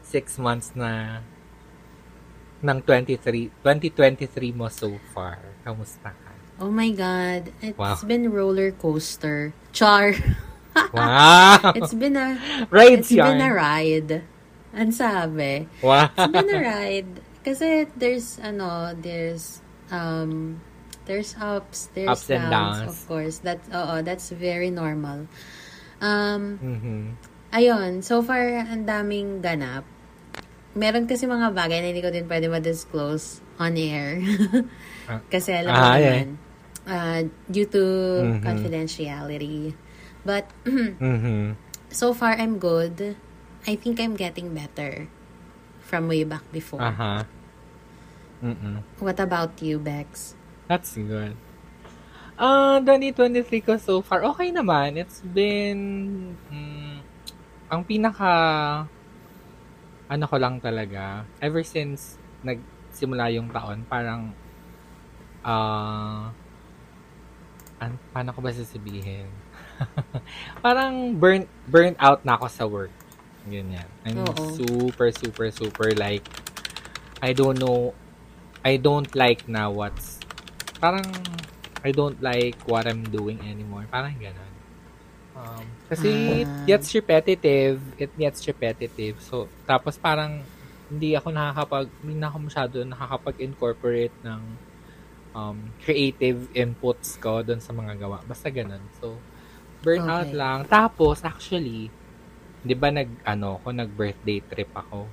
[0.00, 1.20] six months na
[2.64, 5.40] ng 23, 2023 mo so far?
[5.60, 6.23] Kamusta ka?
[6.60, 7.50] Oh my God.
[7.60, 7.98] It's Wow.
[8.06, 9.52] been roller coaster.
[9.72, 10.14] Char.
[10.90, 11.70] Wow!
[11.78, 12.34] It's been a
[12.66, 13.54] Rides it's been a yarn.
[13.54, 14.12] ride.
[14.74, 15.70] Ang sabi.
[15.78, 16.10] Wow!
[16.10, 17.10] It's been a ride.
[17.46, 19.62] Kasi there's ano, there's
[19.94, 20.58] um
[21.06, 22.90] there's ups, there's Ups and downs, downs.
[22.90, 23.38] of course.
[23.38, 25.30] That's oo, that's very normal.
[26.02, 27.02] Um Mhm.
[27.54, 29.86] ayun, so far ang daming ganap.
[30.74, 34.18] Meron kasi mga bagay na hindi ko din pwede ma-disclose on air.
[35.04, 35.20] Ah.
[35.28, 36.24] kasi alam mo Ah, yeah.
[36.86, 38.42] Uh, due to Mhm.
[38.42, 39.74] confidentiality.
[40.24, 40.48] But,
[41.00, 41.56] Mhm.
[41.90, 43.16] so far I'm good.
[43.64, 45.08] I think I'm getting better
[45.84, 46.82] from way back before.
[46.82, 47.24] Aha.
[48.44, 48.84] Mm-mm.
[49.00, 50.36] What about you, Bex?
[50.68, 51.32] That's good.
[52.36, 54.98] Ah, 2023 ko so far, okay naman.
[54.98, 56.98] It's been, mm,
[57.70, 58.32] ang pinaka,
[60.10, 64.34] ano ko lang talaga, ever since nagsimula yung taon, parang,
[65.46, 66.28] ah,
[67.80, 69.26] an, paano ko ba sasabihin?
[70.64, 72.94] parang burn, burnt out na ako sa work.
[73.44, 73.86] Ganyan.
[74.06, 74.56] I'm Oo.
[74.56, 76.24] super, super, super like,
[77.20, 77.92] I don't know,
[78.64, 80.20] I don't like na what's,
[80.80, 81.04] parang,
[81.84, 83.84] I don't like what I'm doing anymore.
[83.92, 84.52] Parang ganun.
[85.34, 86.08] Um, kasi
[86.46, 86.64] it Ah.
[86.64, 87.82] gets repetitive.
[87.98, 89.20] It gets repetitive.
[89.20, 90.40] So, tapos parang
[90.88, 94.40] hindi ako nakakapag, hindi na ako masyado nakakapag-incorporate ng
[95.34, 98.22] um, creative inputs ko doon sa mga gawa.
[98.24, 98.80] Basta ganun.
[99.02, 99.18] So,
[99.82, 100.38] burnout Okay.
[100.38, 100.58] lang.
[100.64, 101.90] Tapos, actually,
[102.62, 105.10] di ba nag, ano, ako, nag-birthday trip ako.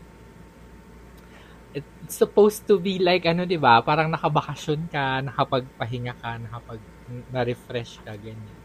[1.71, 3.79] It's supposed to be like, ano, di ba?
[3.79, 6.79] Parang nakabakasyon ka, nakapagpahinga ka, nakapag,
[7.31, 8.59] na-refresh ka, ganyan.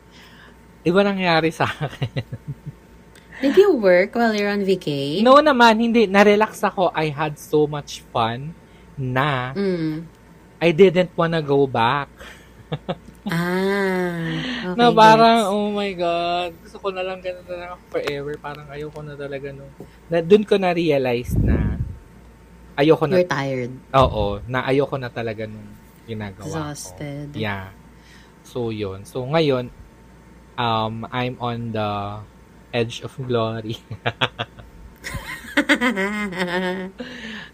[0.82, 2.22] Iba nangyari sa akin.
[3.42, 5.20] Did you work while you're on vacay?
[5.20, 6.08] No naman, hindi.
[6.08, 6.90] Na-relax ako.
[6.96, 8.54] I had so much fun
[8.96, 10.08] na Mm.
[10.66, 12.10] I didn't wanna go back.
[13.26, 14.38] Ah.
[14.70, 15.50] Okay, na parang, gets.
[15.50, 18.38] oh my God, gusto ko na lang ganun na lang forever.
[18.38, 19.66] Parang ayoko na talaga no.
[20.06, 21.74] Na, dun ko na-realize na
[22.78, 23.74] ayoko na, You're tired.
[23.98, 25.74] oo, na ayoko na talaga nung
[26.06, 27.34] ginagawa Exhausted.
[27.34, 27.38] ko.
[27.38, 27.74] Yeah.
[28.46, 29.02] So, yun.
[29.02, 29.74] So, ngayon,
[30.54, 31.90] um, I'm on the
[32.70, 33.82] edge of glory.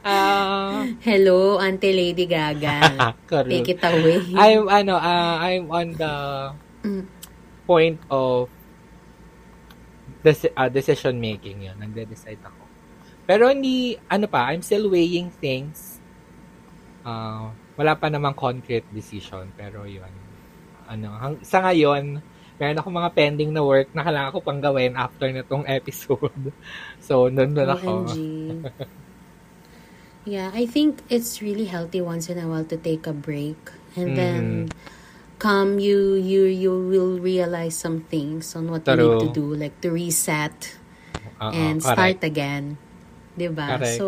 [0.02, 3.14] Ah, Hello, Auntie Lady Gaga.
[3.46, 4.18] Take it away.
[4.34, 6.14] I'm ano, ah, I'm on the
[6.82, 7.06] Mm.
[7.62, 8.50] point of
[10.18, 11.78] deci- ah, decision making yun.
[11.78, 12.66] Nagde-decide ako.
[13.22, 16.02] Pero hindi, ano pa, I'm still weighing things.
[17.06, 19.46] Ah, wala pa namang concrete decision.
[19.54, 20.10] Pero yun.
[20.90, 22.18] Ano, hang, sa ngayon,
[22.62, 26.54] meron ako mga pending na work na kailangan ko pang gawin after na tong episode.
[27.02, 28.06] So, nandun ako.
[28.06, 28.14] OMG.
[30.24, 33.58] yeah, I think it's really healthy once in a while to take a break
[33.98, 34.66] and then Mm.
[35.42, 39.34] come you you you will realize some things on what you need to True.
[39.34, 40.78] do like to reset
[41.42, 41.98] Oo, and correct.
[41.98, 42.78] start again.
[43.34, 43.74] 'Di ba?
[43.76, 43.98] Correct.
[43.98, 44.06] So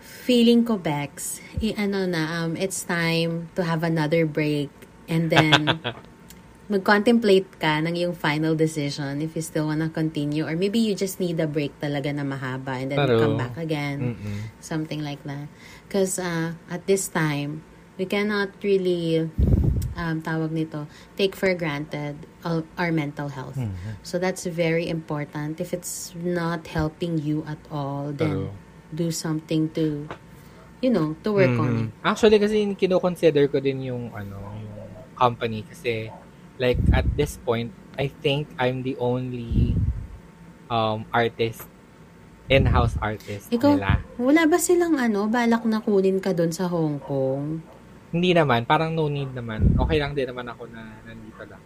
[0.00, 4.72] feeling ko Bex, i- ano na um it's time to have another break
[5.04, 5.80] and then
[6.68, 11.16] mag-contemplate ka ng yung final decision if you still wanna continue or maybe you just
[11.16, 13.16] need a break talaga na mahaba and then True.
[13.16, 14.52] come back again Mm-mm.
[14.60, 15.48] something like that
[15.88, 17.64] because uh, at this time
[17.96, 19.24] we cannot really
[19.96, 20.84] um, tawag nito
[21.16, 24.04] take for granted our, our mental health Mhm.
[24.04, 28.52] so that's very important if it's not helping you at all then True.
[28.92, 30.04] do something to
[30.84, 31.90] you know to work on it.
[32.04, 34.78] Actually, kasi kino-consider ko din yung, ano, yung
[35.12, 36.08] company kasi,
[36.58, 39.74] like, at this point, I think I'm the only
[40.70, 41.66] um, artist,
[42.48, 44.00] in-house artist Ikaw, nila.
[44.16, 47.60] wala ba silang ano, balak na kunin ka doon sa Hong Kong?
[48.08, 49.76] Hindi naman, parang no need naman.
[49.76, 51.62] Okay lang din naman ako na nandito lang.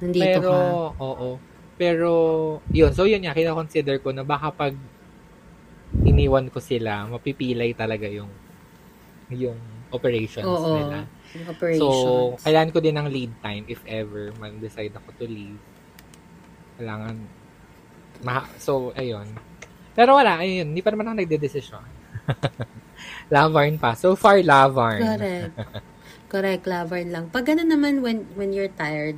[0.00, 1.04] Nandito Pero, ka.
[1.04, 1.28] oo.
[1.76, 2.10] Pero,
[2.72, 2.96] yun.
[2.96, 4.72] So, yun nga, kina-consider ko na baka pag
[6.00, 8.32] iniwan ko sila, mapipilay talaga yung
[9.28, 9.58] yung
[9.92, 10.80] operations Oo.
[10.80, 11.04] nila.
[11.38, 11.88] Yung So,
[12.40, 15.58] kailangan ko din ng lead time if ever man decide ako to leave.
[16.76, 17.14] Kailangan
[18.20, 19.28] ma- so ayun.
[19.92, 21.84] Pero wala, ayun, hindi pa naman ako nagde-decision.
[23.32, 23.96] Lavarn pa.
[23.96, 25.00] So far, Lavarn.
[25.00, 25.52] Correct.
[26.26, 27.24] Correct, Lavern lang.
[27.30, 29.16] Pag gano'n naman, when, when you're tired,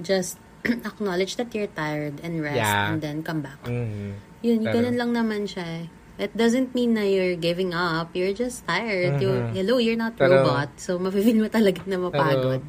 [0.00, 2.88] just acknowledge that you're tired and rest Yeah.
[2.88, 3.58] and then come back.
[3.66, 4.16] Mhm.
[4.40, 5.84] Yun, Pero- ganun lang naman siya eh.
[6.14, 8.14] It doesn't mean na you're giving up.
[8.14, 9.18] You're just tired.
[9.18, 9.50] You, Mhm.
[9.50, 10.78] hello, you're not Pero- robot.
[10.78, 12.62] So, mapifeel mo talaga na mapagod.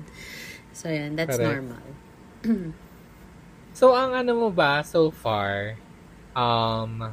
[0.73, 1.13] So, yan.
[1.13, 1.49] That's Correct.
[1.61, 1.85] normal.
[3.75, 5.75] So, ang ano mo ba so far,
[6.31, 7.11] um,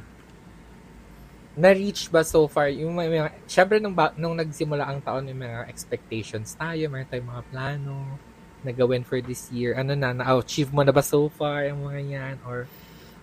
[1.58, 5.34] na-reach ba so far, yung may, mga, syempre nung, ba, nung nagsimula ang taon, may
[5.34, 8.14] mga expectations tayo, may tayong mga plano
[8.62, 9.74] na gawin for this year.
[9.74, 12.36] Ano na, na-achieve mo na ba so far yung mga yan?
[12.46, 12.70] Or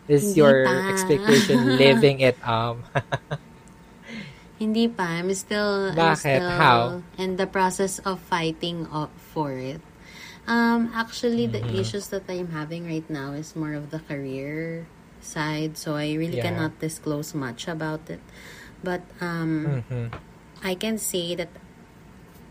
[0.09, 0.75] is Hindi your pa.
[0.89, 2.83] expectation living it up?
[4.59, 5.23] Hindi pa.
[5.23, 7.03] I'm still, I'm still How?
[7.17, 9.79] in the process of fighting up for it.
[10.47, 11.79] Um, actually, the Mhm.
[11.79, 14.85] issues that I'm having right now is more of the career
[15.21, 15.77] side.
[15.77, 16.43] So, I really Yeah.
[16.43, 18.19] cannot disclose much about it.
[18.83, 20.11] But, um, Mhm.
[20.63, 21.49] I can say that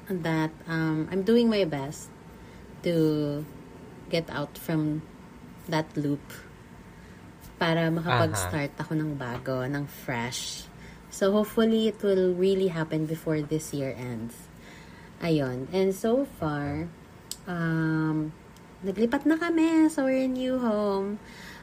[0.09, 2.09] that um, I'm doing my best
[2.83, 3.45] to
[4.11, 5.03] get out from
[5.69, 6.21] that loop
[7.59, 10.65] para makapag-start ako ng bago, ng fresh.
[11.11, 14.49] So, hopefully, it will really happen before this year ends.
[15.19, 15.67] Ayun.
[15.75, 16.87] And so far,
[17.51, 18.31] um,
[18.87, 19.91] naglipat na kami.
[19.91, 21.19] So, we're in new home.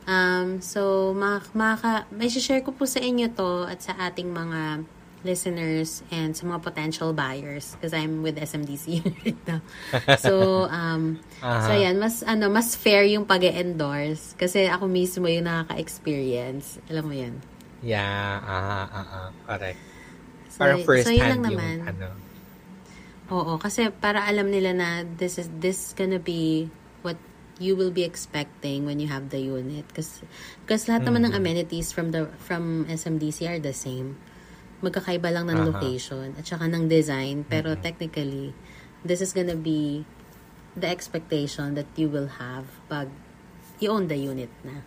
[0.05, 4.85] Um, so, mak maka, may share ko po sa inyo to at sa ating mga
[5.25, 9.59] listeners and sa mga potential buyers because I'm with SMDC right now.
[10.15, 11.65] So, um, Aha.
[11.65, 16.77] so ayan, mas, ano, mas fair yung pag endorse kasi ako mismo yung nakaka-experience.
[16.87, 17.35] Alam mo yan.
[17.81, 19.81] Yeah, ah, ah, ah, correct.
[20.47, 21.77] So, Parang first so yun hand lang yung naman.
[21.91, 22.07] ano.
[23.25, 26.69] Oo, kasi para alam nila na this is this gonna be
[27.01, 27.17] what
[27.57, 29.83] you will be expecting when you have the unit.
[29.89, 30.23] Kasi
[30.61, 31.41] because lahat naman ng Mm-hmm.
[31.41, 34.13] amenities from the from SMDC are the same.
[34.83, 35.67] Magkakaiba lang ng Aha.
[35.71, 37.83] location at saka ng design, pero Mm-hmm.
[37.83, 38.51] technically
[39.05, 40.03] this is gonna be
[40.75, 43.07] the expectation that you will have pag
[43.79, 44.83] you own the unit na.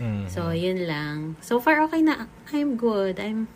[0.00, 0.28] Mhm.
[0.32, 1.36] So, yun lang.
[1.44, 2.24] So far, okay na.
[2.56, 3.20] I'm good.
[3.20, 3.48] I'm,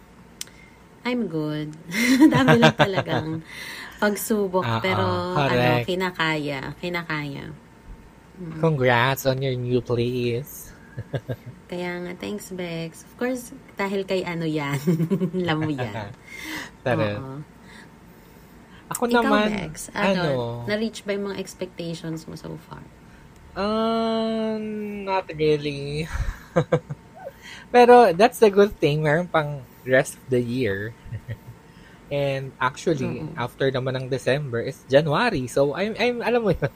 [1.00, 1.72] I'm good.
[2.32, 3.40] Dami lang talagang
[4.02, 4.60] pagsubok.
[4.60, 5.88] Ah, pero, ah, ano, correct.
[5.88, 6.60] kinakaya.
[6.84, 7.44] Kinakaya.
[8.60, 10.68] Congrats on your new place.
[11.74, 13.02] Kaya nga, thanks, Bex.
[13.02, 14.78] Of course, dahil kay ano yan.
[15.42, 16.14] Alam mo yan.
[16.86, 17.36] Pero, Oo.
[18.94, 20.30] ako Ikaw, naman, Bex, ano, ano,
[20.70, 22.78] na-reach ba yung mga expectations mo so far?
[23.58, 26.06] um, not really.
[27.74, 29.02] Pero, that's a good thing.
[29.02, 30.94] Meron pang rest of the year.
[32.06, 33.34] And actually, Mm-mm.
[33.34, 35.50] after naman ng December is January.
[35.50, 36.70] So, I'm, I'm alam mo yun,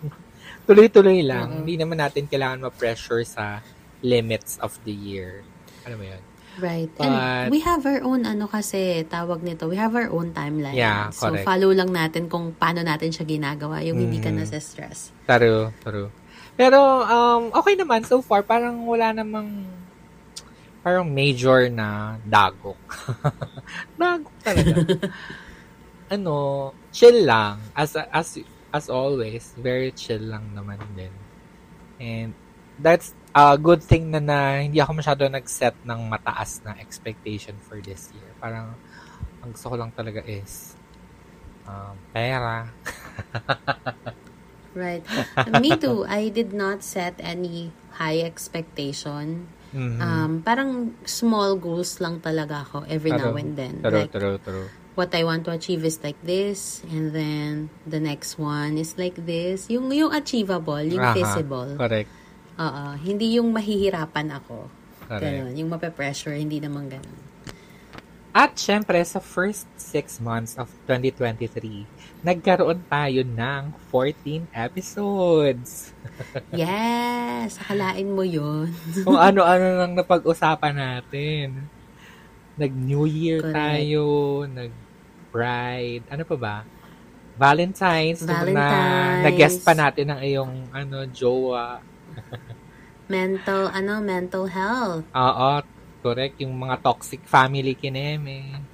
[0.66, 1.54] tuloy-tuloy lang.
[1.54, 1.58] Mm-mm.
[1.62, 3.62] Hindi naman natin kailangan ma-pressure sa
[4.02, 5.42] limits of the year.
[5.86, 6.22] Alam mo yun?
[6.58, 6.90] Right.
[6.98, 10.74] But- And we have our own, ano kasi, tawag nito, we have our own timeline.
[10.74, 11.46] Yeah, so, correct.
[11.46, 14.42] follow lang natin kung paano natin siya ginagawa, yung hindi ka Mhm.
[14.42, 15.14] nasa-stress.
[15.24, 16.10] True, true.
[16.58, 18.42] Pero, um, okay naman so far.
[18.42, 19.62] Parang wala namang
[20.82, 22.78] parang major na dagok.
[24.00, 24.74] dagok talaga.
[26.14, 26.34] ano,
[26.90, 27.62] chill lang.
[27.78, 28.42] As, as,
[28.74, 31.14] as always, very chill lang naman din.
[32.02, 32.34] And,
[32.78, 37.78] that's a good thing na, na hindi ako masyado nag-set ng mataas na expectation for
[37.78, 38.30] this year.
[38.42, 38.74] Parang,
[39.46, 40.74] ang gusto ko lang talaga is,
[41.70, 42.66] um, pera.
[44.78, 45.02] Right.
[45.58, 46.06] Me too.
[46.06, 49.50] I did not set any high expectation.
[49.74, 49.98] Mhm.
[49.98, 53.42] Um, parang small goals lang talaga ako every now True.
[53.42, 53.74] and then.
[53.82, 54.68] True, like, true, true.
[54.98, 59.14] what I want to achieve is like this, and then the next one is like
[59.14, 59.70] this.
[59.70, 61.78] Yung, yung achievable, yung Aha, feasible.
[61.78, 62.10] Correct.
[62.58, 62.84] Oo.
[62.98, 64.66] Hindi yung mahihirapan ako.
[65.06, 65.22] Correct.
[65.22, 65.54] Ganon.
[65.54, 67.28] Yung mape-pressure, hindi naman ganon.
[68.38, 71.88] At syempre, sa first six months of 2023,
[72.22, 75.70] nagkaroon tayo ng 14 episodes.
[76.52, 77.62] Yes!
[77.62, 78.74] Akalain mo yun.
[79.06, 81.66] Kung ano-ano lang napag-usapan natin.
[82.58, 83.54] Nag-New Year Correct.
[83.54, 84.02] tayo,
[84.50, 86.56] nag-Bride, ano pa ba?
[87.38, 88.58] Valentine's, Valentine's.
[88.58, 91.78] na, nag-guest pa natin ng iyong ano, jowa.
[93.08, 95.04] Mental, ano, mental health.
[95.14, 95.50] Oo,
[96.04, 96.36] correct.
[96.42, 98.64] Yung mga toxic family kineme.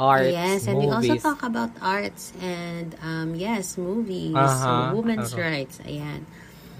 [0.00, 1.22] Arts, yes, and we also movies.
[1.22, 5.44] talk about arts and um yes, movies, Aha, women's taro.
[5.44, 5.76] rights.
[5.84, 6.24] Ayan.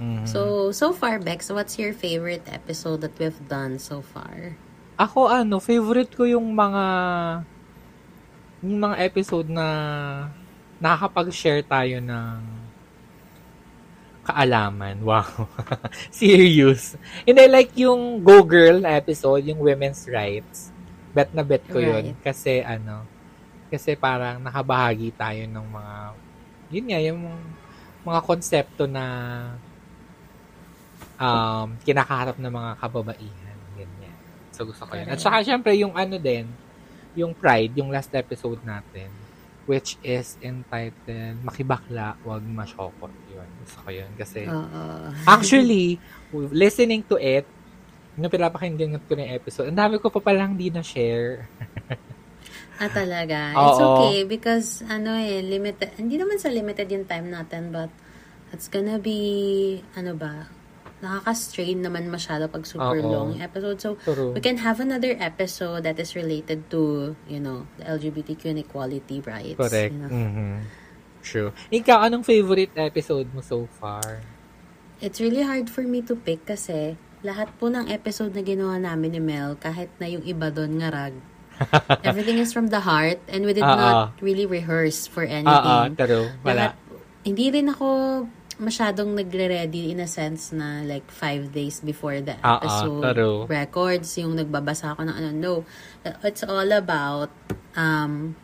[0.01, 0.25] Mhm.
[0.25, 4.57] So so far, Bex, what's your favorite episode that we've done so far?
[4.97, 6.85] Ako ano, favorite ko yung mga
[8.65, 9.67] yung mga episode na
[10.81, 12.60] nakakapag-share tayo ng
[14.31, 14.97] kaalaman.
[15.03, 15.51] Wow.
[16.15, 16.95] Serious.
[17.27, 20.71] Hindi like yung Go Girl na episode, yung women's rights.
[21.11, 22.15] Bet na bet ko yun.
[22.15, 22.23] Right.
[22.23, 23.05] Kasi ano,
[23.71, 25.95] kasi parang nakabahagi tayo ng mga,
[26.75, 27.21] yun nga, yung
[28.03, 29.05] mga konsepto na
[31.21, 33.59] um, kinakaharap ng mga kababaihan.
[33.77, 34.17] Ganyan.
[34.51, 35.07] So, gusto ko yun.
[35.07, 36.51] At saka, syempre, yung ano din,
[37.15, 39.11] yung Pride, yung last episode natin,
[39.71, 43.13] which is entitled Makibakla, Wag Masyokot.
[43.71, 44.11] Gusto ko yun.
[44.19, 44.83] Kasi, Oo.
[45.31, 46.03] actually,
[46.51, 47.47] listening to it,
[48.19, 51.47] nung pinapakinggan ko yung episode, ang dami ko pa palang di na-share.
[52.81, 53.55] Ah, talaga.
[53.55, 53.87] It's Oo.
[53.95, 57.93] okay because, ano eh, limited, hindi naman sa limited yung time natin, but
[58.51, 60.49] it's gonna be, ano ba,
[61.01, 63.09] nakaka-strain naman masyado pag super Oo.
[63.09, 63.81] long episode.
[63.81, 64.33] So, True.
[64.33, 69.21] we can have another episode that is related to, you know, the LGBTQ and equality
[69.25, 69.57] rights.
[69.57, 69.93] Correct.
[69.93, 70.11] you know.
[70.11, 70.53] Mhm.
[71.21, 71.53] True.
[71.69, 74.25] Ikaw, anong favorite episode mo so far?
[75.01, 79.13] It's really hard for me to pick kasi lahat po ng episode na ginawa namin
[79.13, 81.13] ni Mel, kahit na yung iba doon ngarag,
[82.09, 85.93] everything is from the heart and we did Ah, not really rehearse for Oo, anything.
[85.97, 86.33] true.
[86.41, 86.73] Wala.
[86.73, 86.75] Lahat,
[87.21, 87.89] hindi rin ako
[88.57, 93.41] masyadong nagre-ready in a sense na like five days before the Ah, ah, episode true.
[93.45, 95.55] records, yung nagbabasa ako ng ano, no.
[96.25, 97.29] It's all about,
[97.73, 98.37] um,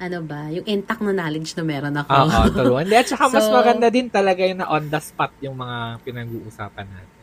[0.00, 2.08] ano ba, yung intact na knowledge na meron ako.
[2.10, 2.76] Oo, true.
[2.80, 6.00] Hindi, at saka mas So- maganda din talaga yung na on the spot yung mga
[6.00, 7.18] pinag-uusapan natin.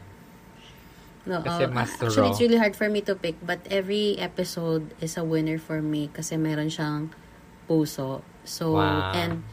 [1.28, 2.30] No, Kasi oh, mas actually, raw.
[2.32, 6.08] it's really hard for me to pick, but every episode is a winner for me
[6.08, 7.12] kasi meron siyang
[7.68, 8.24] puso.
[8.48, 9.12] So, Wow.
[9.12, 9.44] and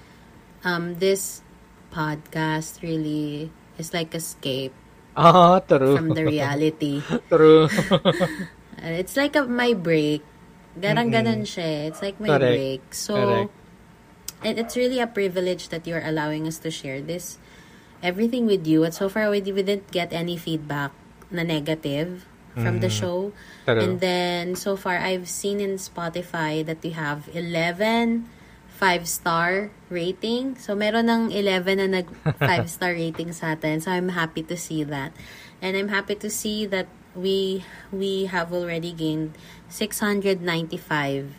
[0.62, 1.42] um, this
[1.90, 4.70] podcast really is like escape
[5.18, 5.98] Oo, true.
[5.98, 7.02] from the reality.
[7.32, 7.66] true.
[7.90, 10.22] Uh, it's like a, my break.
[10.78, 11.62] Garang ganon siya.
[11.64, 11.88] eh.
[11.88, 12.50] It's like my Correct.
[12.50, 12.82] break.
[12.94, 13.52] So, Correct.
[14.42, 17.38] and it's really a privilege that you're allowing us to share this
[18.04, 18.84] everything with you.
[18.84, 20.92] And so far, we, we didn't get any feedback
[21.32, 23.32] na negative from the show.
[23.64, 23.80] True.
[23.80, 28.28] And then, so far, I've seen in Spotify that we have 11
[28.68, 30.54] five-star rating.
[30.58, 32.06] So, meron ng 11 na nag
[32.38, 33.80] five-star rating sa atin.
[33.80, 35.10] So, I'm happy to see that.
[35.62, 37.62] And I'm happy to see that we
[37.94, 39.34] we have already gained
[39.70, 41.30] 695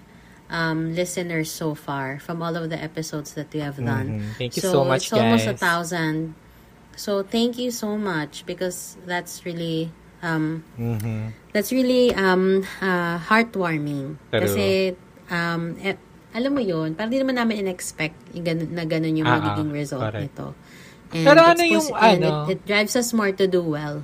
[0.49, 4.21] um, listeners so far from all of the episodes that we have done.
[4.21, 4.37] Mhm.
[4.37, 5.59] Thank you so, so much, it's almost a guys.
[5.59, 6.17] thousand.
[6.95, 9.91] So thank you so much because that's really
[10.23, 11.35] um, Mhm.
[11.51, 14.15] that's really um uh, heartwarming.
[14.31, 14.95] Kasi
[15.27, 15.99] um eh,
[16.35, 20.23] alam mo yun, parang di naman namin in-expect na ganun yung ah, magiging result correct.
[20.35, 20.47] nito.
[21.15, 22.27] And Pero ano yung ano?
[22.51, 24.03] It, it drives us more to do well.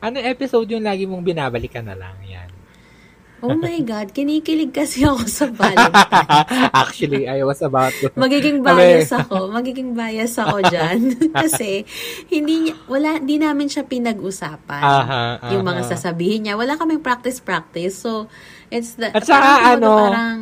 [0.00, 2.48] Ano episode yung lagi mong binabalikan na lang yan?
[3.40, 6.44] Oh my God, kinikilig kasi ako sa Valentine.
[6.72, 8.12] Actually, I was about to.
[8.12, 9.48] Magiging bias ako.
[9.48, 11.16] Magiging bias ako dyan.
[11.32, 11.84] Kasi,
[12.28, 14.82] hindi, wala, hindi namin siya pinag-usapan.
[14.82, 15.90] Aha, Yung mga aha.
[15.90, 16.54] sasabihin niya.
[16.56, 17.96] Wala kaming practice-practice.
[17.96, 18.28] So,
[18.68, 20.36] it's the, At saka ano- parang,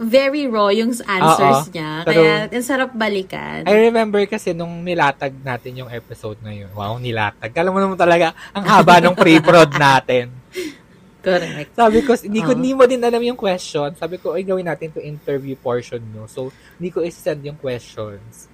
[0.00, 1.90] very raw yung answers Oo, niya.
[2.02, 3.68] pero- Kaya, ang sarap balikan.
[3.68, 6.72] I remember kasi nung nilatag natin yung episode na yun.
[6.72, 7.52] Wow, nilatag.
[7.52, 10.32] Kala mo naman talaga, ang haba ng pre-prod natin.
[11.20, 11.76] Correct.
[11.76, 13.92] Sabi ko, hindi ko, hindi mo din alam yung question.
[13.92, 16.24] Sabi ko, ay gawin natin to interview portion nyo.
[16.24, 16.48] So,
[16.80, 18.48] hindi ko isi-send yung questions.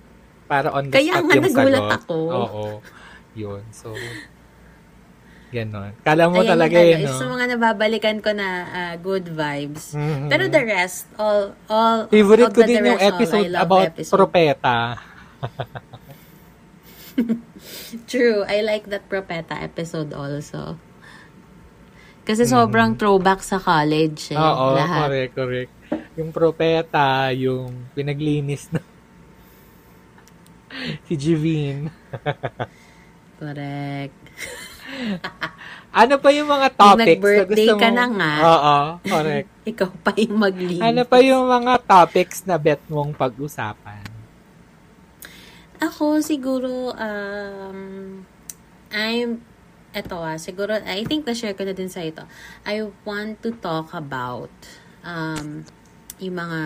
[0.50, 1.98] Para on the Kaya spot nga yung nagulat sagot.
[2.02, 2.16] ako.
[2.26, 2.64] Oo.
[3.38, 3.62] Yun.
[3.70, 3.94] So,
[5.56, 5.90] ganon.
[6.00, 7.04] Kala mo Ayan talaga yung, yun, no?
[7.08, 9.96] isa sa mga nababalikan ko na ah, good vibes.
[9.96, 10.28] Mhm.
[10.28, 13.88] Pero the rest, all, all, Favorite all ko the din yung all, episode love about
[13.90, 14.12] episode.
[14.12, 14.78] propeta.
[18.10, 18.44] True.
[18.44, 20.76] I like that Propeta episode also.
[22.26, 24.36] Kasi sobrang throwback sa college eh.
[24.36, 24.42] Mm.
[24.42, 24.98] Oo, lahat.
[25.06, 25.72] correct, correct.
[26.18, 28.82] Yung propeta, yung pinaglinis na
[31.06, 31.88] si Jivine.
[33.38, 34.18] Correct.
[35.96, 37.80] Ano pa yung mga topics na gusto mo?
[37.80, 38.32] ka na nga.
[38.44, 39.48] Oo, correct.
[39.72, 40.82] Ikaw pa yung mag-lead.
[40.84, 44.04] ano pa yung mga topics na bet mong pag-usapan?
[45.80, 47.80] Ako siguro, um,
[48.92, 49.40] I'm,
[49.96, 52.28] eto ah, siguro, I think na-share ko na din sa ito.
[52.68, 54.52] I want to talk about
[55.00, 55.64] um,
[56.20, 56.60] yung mga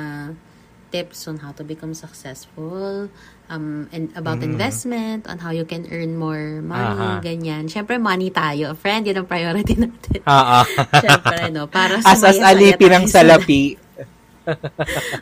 [0.90, 3.06] tips on how to become successful,
[3.50, 7.20] um, and about investment, on how you can earn more money, Aha.
[7.20, 7.66] ganyan.
[7.66, 8.78] Siyempre, money tayo.
[8.78, 10.22] Friend, yun ang priority natin.
[10.22, 10.58] Oo.
[10.96, 11.66] Siyempre, no?
[11.66, 13.62] Para Asas sumaya-saya alipi tayo ng sa- salapi.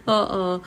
[0.08, 0.60] Oo.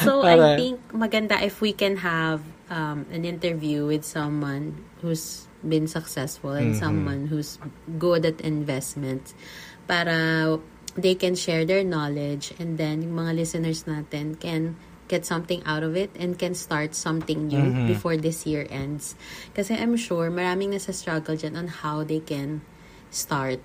[0.00, 0.58] So, I Correct.
[0.58, 6.74] think maganda if we can have um, an interview with someone who's been successful and
[6.74, 6.78] Mhm.
[6.78, 7.58] someone who's
[7.98, 9.34] good at investment
[9.90, 10.54] para
[10.94, 14.78] they can share their knowledge and then yung mga listeners natin can
[15.08, 17.88] get something out of it and can start something new Mhm.
[17.88, 19.16] before this year ends.
[19.52, 22.60] Kasi I'm sure maraming nasa struggle dyan on how they can
[23.08, 23.58] start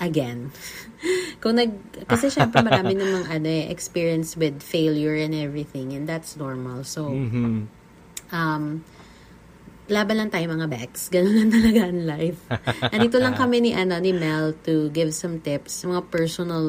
[0.00, 0.50] again.
[1.44, 1.76] Kung nag
[2.08, 6.82] kasi syempre marami namang ano eh, experience with failure and everything and that's normal.
[6.82, 7.68] So Mhm.
[8.32, 8.64] um
[9.88, 11.08] laban lang tayo mga Bex.
[11.14, 12.40] Ganun lang talaga ang life.
[12.92, 16.64] Andito lang kami ni ano ni Mel to give some tips, mga personal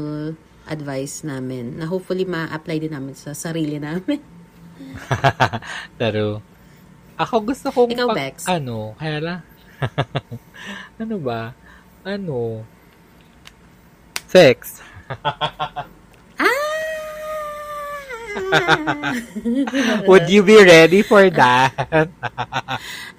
[0.70, 4.22] advice namin na hopefully ma-apply din namin sa sarili namin.
[6.00, 6.40] Pero,
[7.18, 8.36] ako gusto kong Ikaw, pag, Bex?
[8.48, 9.42] ano, kaya lang,
[11.02, 11.52] ano ba?
[12.06, 12.64] Ano?
[14.30, 14.80] Sex.
[16.40, 16.46] Ah!
[20.08, 21.74] Would you be ready for that?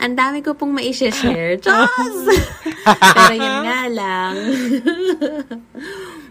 [0.00, 1.58] Ang dami ko pong mai-share.
[1.60, 2.16] Diyos!
[2.86, 4.34] Pero yun nga lang.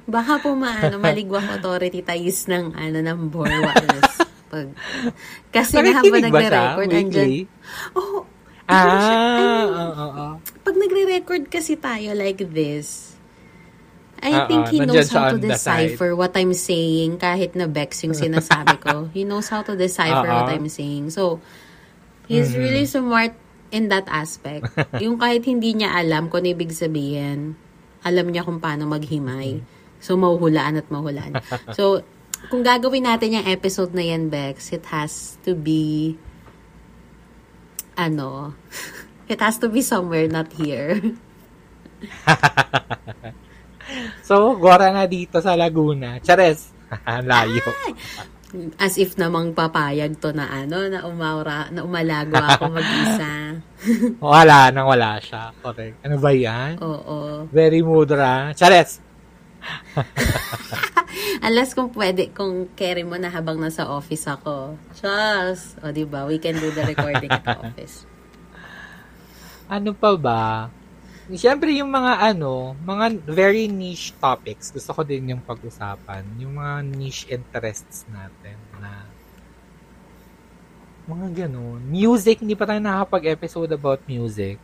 [0.09, 4.25] Baka po maano, maligwang authority ties ng ano ng Borwalis.
[4.51, 4.73] Pag,
[5.53, 7.29] kasi nga habang nagre-record, andyan.
[7.29, 7.45] Weekly?
[7.93, 8.25] Oh,
[8.65, 8.97] Ah, ano?
[9.01, 10.27] I mean, oo, oo, oo.
[10.61, 13.17] pag nagre-record kasi tayo like this,
[14.21, 18.13] I Oo, think he knows how to decipher what I'm saying kahit na Bex yung
[18.13, 19.07] sinasabi ko.
[19.15, 20.35] He knows how to decipher Oo.
[20.35, 21.09] what I'm saying.
[21.09, 21.39] So,
[22.27, 22.59] he's Mhm.
[22.59, 23.33] really smart
[23.71, 24.69] in that aspect.
[24.99, 27.55] yung kahit hindi niya alam kung ano ibig sabihin,
[28.01, 29.65] alam niya kung paano maghimay.
[29.99, 31.35] So, mahuhulaan at mahulaan.
[31.77, 32.03] So,
[32.47, 36.15] kung gagawin natin yung episode na yan, Bex, it has to be,
[37.99, 38.55] ano,
[39.31, 40.99] it has to be somewhere, not here.
[44.21, 46.21] So, gora na dito sa Laguna.
[46.21, 46.69] Chares.
[47.25, 47.65] Layo.
[48.77, 53.57] As if namang papayag to na ano, na umaura, na umalago ako mag-isa.
[54.21, 55.53] wala nang wala siya.
[55.61, 56.05] Correct.
[56.05, 56.77] Ano ba yan?
[56.81, 57.49] Oo.
[57.49, 58.53] Very mudra.
[58.53, 59.01] Chares.
[61.45, 64.77] Unless kung pwede, kung carry mo na habang nasa office ako.
[64.95, 68.05] Just, o di ba, we can do the recording at the office.
[69.69, 70.43] Ano pa ba?
[71.29, 76.25] Siyempre, yung mga ano, mga very niche topics, gusto ko din yung pag-usapan.
[76.41, 79.05] Yung mga niche interests natin na
[81.05, 81.81] mga ganun.
[81.85, 84.57] Music, hindi pa tayo nakapag-episode about music.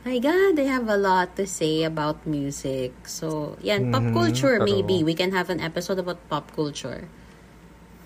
[0.00, 2.96] My God, I have a lot to say about music.
[3.04, 5.04] So, yan, pop Mhm, culture pero- maybe.
[5.04, 7.04] We can have an episode about pop culture.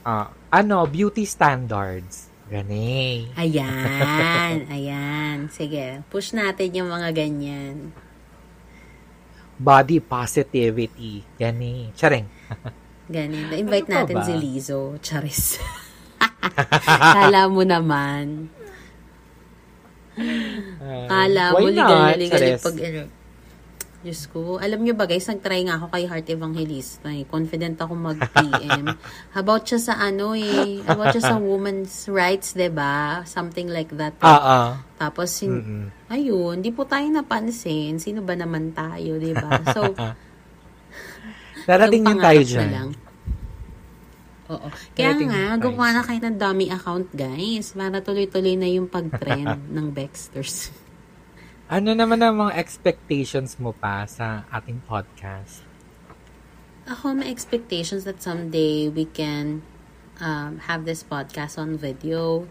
[0.02, 2.28] Ah, ano, beauty standards.
[2.44, 3.30] Gani.
[3.34, 5.48] Ayan, ayan.
[5.48, 7.94] Sige, push natin yung mga ganyan.
[9.56, 11.24] Body positivity.
[11.38, 11.94] Gani.
[11.94, 12.26] Charing.
[13.06, 13.48] Ganun.
[13.48, 14.26] Na-invite Ano natin ba?
[14.26, 14.98] si Lizo.
[14.98, 15.56] Charis.
[17.16, 18.50] Kala mo naman.
[20.14, 23.02] Ah, Kala mo, ligal-ligal pag ano.
[24.04, 24.60] Diyos ko.
[24.60, 27.08] Alam nyo ba guys, nag-try nga ako kay Heart Evangelista.
[27.08, 27.24] Eh.
[27.24, 28.92] Confident ako mag-PM.
[29.40, 30.84] About siya sa ano eh.
[30.84, 34.12] About siya sa women's rights, ba Something like that.
[34.14, 34.28] eh.
[34.28, 34.68] Ah, ah.
[35.00, 35.84] Tapos, sin- Mm-mm.
[36.12, 37.96] ayun, di po tayo napansin.
[37.96, 39.96] Sino ba naman tayo, ba So,
[41.64, 42.68] Darating din tayo pangarap na dyan.
[42.70, 42.88] lang.
[44.44, 44.68] Oo.
[44.92, 47.72] Kaya Darating nga, tayo gumawa na kayo ng dummy account, guys.
[47.72, 50.68] Para tuloy-tuloy na yung pag-trend ng Baxters.
[51.64, 55.64] Ano naman ang mga expectations mo pa sa ating podcast?
[56.84, 59.64] Ako, may expectations that someday we can
[60.20, 62.44] um, have this podcast on video.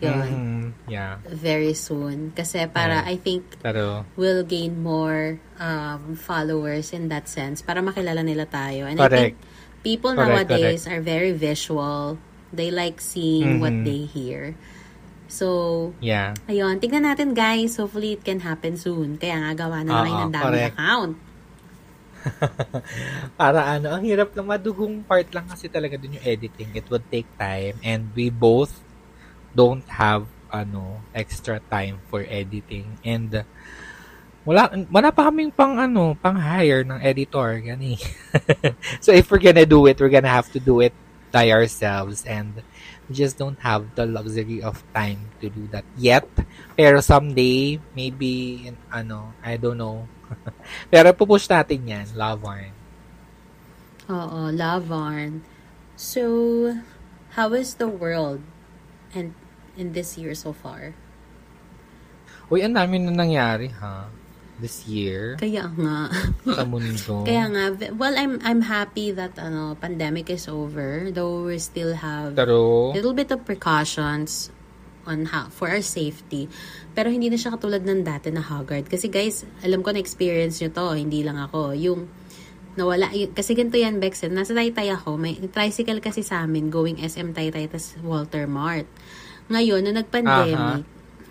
[0.00, 0.28] Yun.
[0.32, 1.20] Mhm, Yeah.
[1.28, 2.32] Very soon.
[2.32, 3.12] Kasi para, Yeah.
[3.12, 8.88] I think, Pero, we'll gain more um, followers in that sense para makilala nila tayo.
[8.88, 9.20] And I Correct.
[9.20, 9.36] think
[9.86, 12.18] people Correct, nowadays are very visual.
[12.50, 13.86] They like seeing what Mhm.
[13.86, 14.58] they hear.
[15.30, 15.46] So,
[16.02, 16.34] yeah.
[16.50, 16.82] ayun.
[16.82, 17.78] Tignan natin guys.
[17.78, 19.14] Hopefully it can happen soon.
[19.22, 20.74] Kaya nga gawa na lang Oo, ng dami correct.
[20.74, 21.14] account.
[23.40, 26.74] Para ano, ang hirap lang, madugong part lang kasi talaga dun yung editing.
[26.74, 28.82] It would take time and we both
[29.54, 33.42] don't have ano extra time for editing and uh,
[34.46, 37.98] wala wala pa kaming pang ano pang hire ng editor gani
[39.04, 40.94] so if we're gonna do it we're gonna have to do it
[41.34, 42.62] by ourselves and
[43.10, 46.24] we just don't have the luxury of time to do that yet
[46.78, 50.06] pero someday maybe in, ano I don't know
[50.94, 52.86] pero pupush natin yan love Warren.
[54.06, 55.42] Oo, Lavarn.
[55.98, 56.78] So,
[57.34, 58.38] how is the world
[59.10, 59.34] and
[59.74, 60.94] in this year so far?
[62.46, 64.06] Uy, ang dami na nangyari, ha?
[64.56, 66.08] This year, Kaya nga.
[66.48, 67.12] sa mundo.
[67.28, 72.32] Kaya nga, well, I'm I'm happy that ano pandemic is over, though we still have
[72.32, 74.48] Pero, little bit of precautions
[75.04, 76.48] on how for our safety.
[76.96, 78.88] Pero hindi na siya katulad ng dati na haggard.
[78.88, 81.76] Kasi guys, alam ko na experience nyo to, hindi lang ako.
[81.76, 82.08] Yung
[82.76, 86.68] nawala, yung, kasi ganito yan, Bex, eh, nasa Taytay ako, may tricycle kasi sa amin,
[86.68, 88.88] going SM Taytay, tas Walter Mart.
[89.48, 90.84] Ngayon, nung nag-pandemic,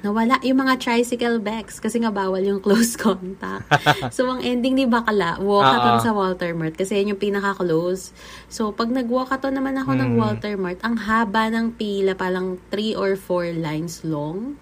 [0.06, 3.66] nawala yung mga tricycle bags kasi nga bawal yung close contact.
[4.16, 6.06] so, ang ending ni Bakala, walkathon Ah, ah.
[6.06, 8.14] sa Walter Mart kasi yun yung pinaka-close.
[8.46, 10.20] So, pag nag-walkathon naman ako ng Mm.
[10.22, 14.62] Walter Mart, ang haba ng pila, palang 3 or 4 lines long.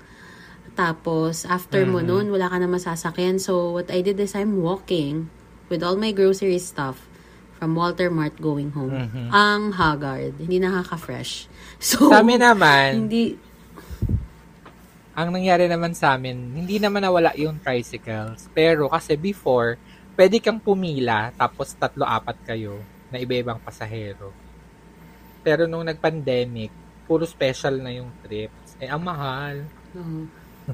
[0.74, 2.08] Tapos, after mo Mhm.
[2.08, 3.38] nun, wala ka na masasakyan.
[3.38, 5.28] So, what I did is I'm walking
[5.68, 7.06] with all my grocery stuff
[7.54, 8.90] from Walter Mart going home.
[8.90, 9.28] Mhm.
[9.30, 10.40] Ang haggard.
[10.40, 11.52] Hindi nakaka-fresh.
[11.84, 13.36] So, sa amin naman, hindi,
[15.14, 18.50] ang nangyari naman sa amin, hindi naman nawala yung tricycles.
[18.50, 19.78] Pero kasi before,
[20.18, 22.82] pwede kang pumila, tapos tatlo-apat kayo
[23.14, 24.34] na iba-ibang pasahero.
[25.46, 26.74] Pero nung nag-pandemic,
[27.06, 28.74] puro special na yung trips.
[28.82, 29.68] Eh, ang mahal.
[29.94, 30.26] Oo.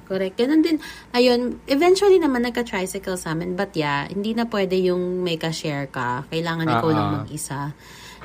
[0.06, 0.38] Correct.
[0.38, 0.78] Ganun din.
[1.18, 3.58] Ayun, eventually naman nagka-tricycle sa amin.
[3.58, 6.30] But yeah, hindi na pwede yung may ka-share ka.
[6.30, 7.14] Kailangan ikaw Ah, lang ah.
[7.22, 7.62] mag-isa.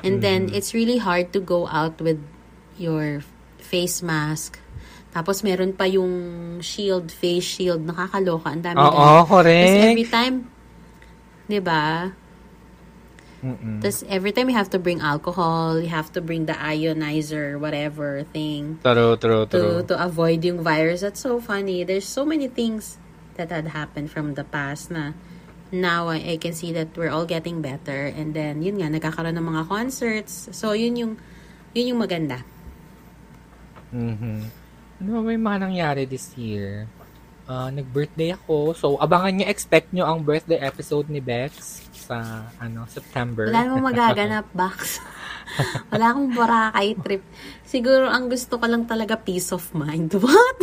[0.05, 0.55] And then, Mhm.
[0.55, 2.21] it's really hard to go out with
[2.77, 3.25] your
[3.57, 4.61] face mask.
[5.15, 6.11] Tapos, meron pa yung
[6.59, 7.87] shield, face shield.
[7.87, 8.51] Nakakaloka.
[8.51, 9.87] Ang dami Oo, Kasi correct.
[9.87, 10.35] every time,
[11.47, 12.11] di ba?
[13.45, 18.25] Tapos every time you have to bring alcohol, you have to bring the ionizer, whatever
[18.33, 18.81] thing.
[18.81, 19.79] True, true, to true.
[19.85, 21.05] to avoid yung virus.
[21.05, 21.85] That's so funny.
[21.85, 22.97] There's so many things
[23.37, 25.13] that had happened from the past na
[25.69, 29.37] now I, I can see that we're all getting better and then yun nga nagkakaroon
[29.37, 30.49] ng mga concerts.
[30.49, 31.13] So yun yung
[31.77, 32.41] yun yung maganda.
[33.93, 34.64] Mhm.
[34.99, 36.87] Ano ba may mga nangyari this year?
[37.45, 38.73] Ah, nag-birthday ako.
[38.73, 43.45] So, abangan nyo, expect nyo ang birthday episode ni Bex sa ano September.
[43.51, 44.97] Wala namang magaganap, Bax.
[45.93, 47.23] Wala akong Boracay trip.
[47.61, 50.09] Siguro ang gusto ko lang talaga peace of mind.
[50.23, 50.57] What?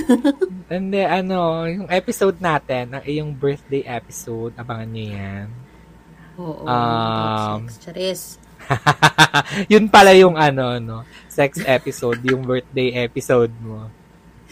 [0.66, 5.47] Hindi, ano, yung episode natin, ang iyong birthday episode, abangan nyo yan.
[6.41, 6.64] Oo.
[6.66, 7.78] Um, sex.
[7.78, 8.22] Charis.
[9.72, 10.99] Yun pala yung ano, no,
[11.30, 13.87] sex episode, yung birthday episode mo.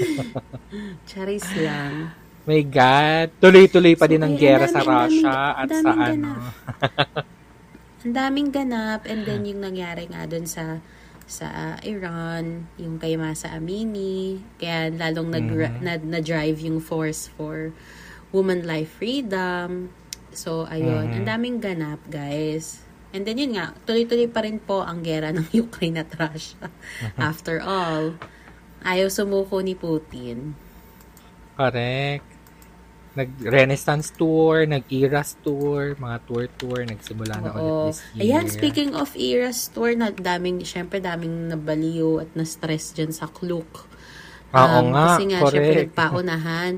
[1.08, 2.14] Charis lang.
[2.44, 6.30] My God, tuloy-tuloy pa So, din ang gera sa Russia daming- at sa ano.
[8.00, 10.80] Ang daming ganap and then yung nangyari nga dun sa
[11.28, 15.78] sa Iran, yung kay Masa Amini, kaya lalong nag, Mhm.
[15.78, 17.70] na, na-drive yung force for
[18.32, 19.92] woman life freedom.
[20.32, 21.06] So, ayun.
[21.06, 21.16] Mhm.
[21.20, 22.82] Ang daming ganap, guys.
[23.12, 26.66] And then yun nga, tuloy-tuloy pa rin po ang gera ng Ukraine at Russia.
[27.14, 28.18] After all,
[28.82, 30.54] ayaw sumuko ni Putin.
[31.54, 32.24] Correct.
[33.10, 38.22] Nag-Renaissance tour, nag-Eras tour, mga tour-tour, nagsimula na ulit this year.
[38.22, 43.90] Ayan, speaking of Eras Tour, na daming, syempre daming nabaliw at na-stress dyan sa Klook.
[44.54, 45.54] Oo nga, Kasi nga, correct.
[45.58, 46.72] syempre nagpaunahan.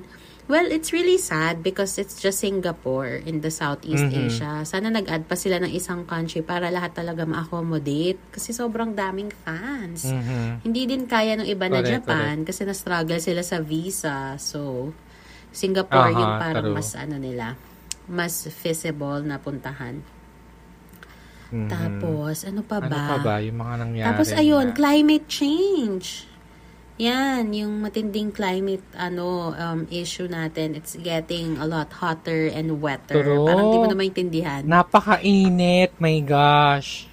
[0.53, 4.29] Well, it's really sad because it's just Singapore in the Southeast Mhm.
[4.29, 4.53] Asia.
[4.69, 10.05] Sana nag-add pa sila ng isang country para lahat talaga ma-accommodate kasi sobrang daming fans.
[10.05, 10.61] Mhm.
[10.61, 14.37] Hindi din kaya ng iba na Correct, Japan kasi na-struggle sila sa visa.
[14.37, 14.93] So,
[15.57, 16.77] Singapore Aha, yung parang true.
[16.77, 17.57] mas ano nila,
[18.05, 20.05] mas feasible na puntahan.
[21.49, 21.69] Mhm.
[21.73, 23.05] Tapos, ano pa ano ba?
[23.09, 24.09] pa ba yung mga nangyari?
[24.13, 26.29] Tapos, ayun, na- climate change.
[27.01, 30.77] Yan, yung matinding climate ano um, issue natin.
[30.77, 33.17] It's getting a lot hotter and wetter.
[33.17, 33.49] True.
[33.49, 34.61] Parang di mo na maintindihan.
[34.63, 37.09] Napakainit, my gosh.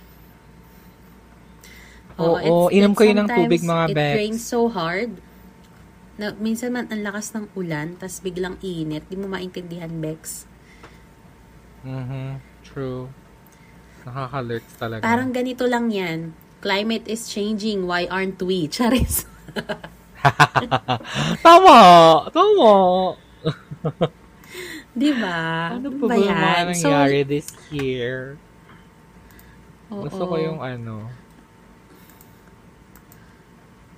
[2.20, 4.14] Oo, it's- inom it's kayo ng tubig, mga It Bex.
[4.20, 5.16] rains so hard.
[6.20, 9.08] Na, minsan man ang lakas ng ulan, tas biglang init.
[9.08, 10.44] Di mo maintindihan, Bex.
[11.88, 12.44] Mhm.
[12.68, 13.08] True.
[14.04, 15.02] Nakaka-alert talaga.
[15.02, 16.36] Parang ganito lang yan.
[16.60, 17.88] Climate is changing.
[17.88, 18.68] Why aren't we?
[18.76, 19.24] Charis.
[21.46, 21.78] tama!
[22.30, 22.74] Tama!
[25.00, 25.40] di ba?
[25.80, 26.68] Ano pa ba yung mga yan?
[26.76, 28.36] So, nangyari this year?
[29.90, 30.04] oo.
[30.06, 31.08] Gusto ko yung ano.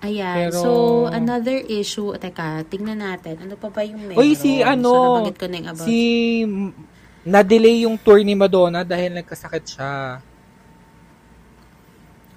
[0.01, 0.49] Ayan.
[0.49, 0.71] Pero- So,
[1.13, 2.09] another issue.
[2.17, 3.37] Teka, tingnan natin.
[3.45, 4.17] Ano pa ba yung meron?
[4.17, 5.85] Uy, si ano, So, ko na yung about.
[5.85, 5.99] si...
[7.21, 9.93] Na-delay yung tour ni Madonna dahil nagkasakit siya.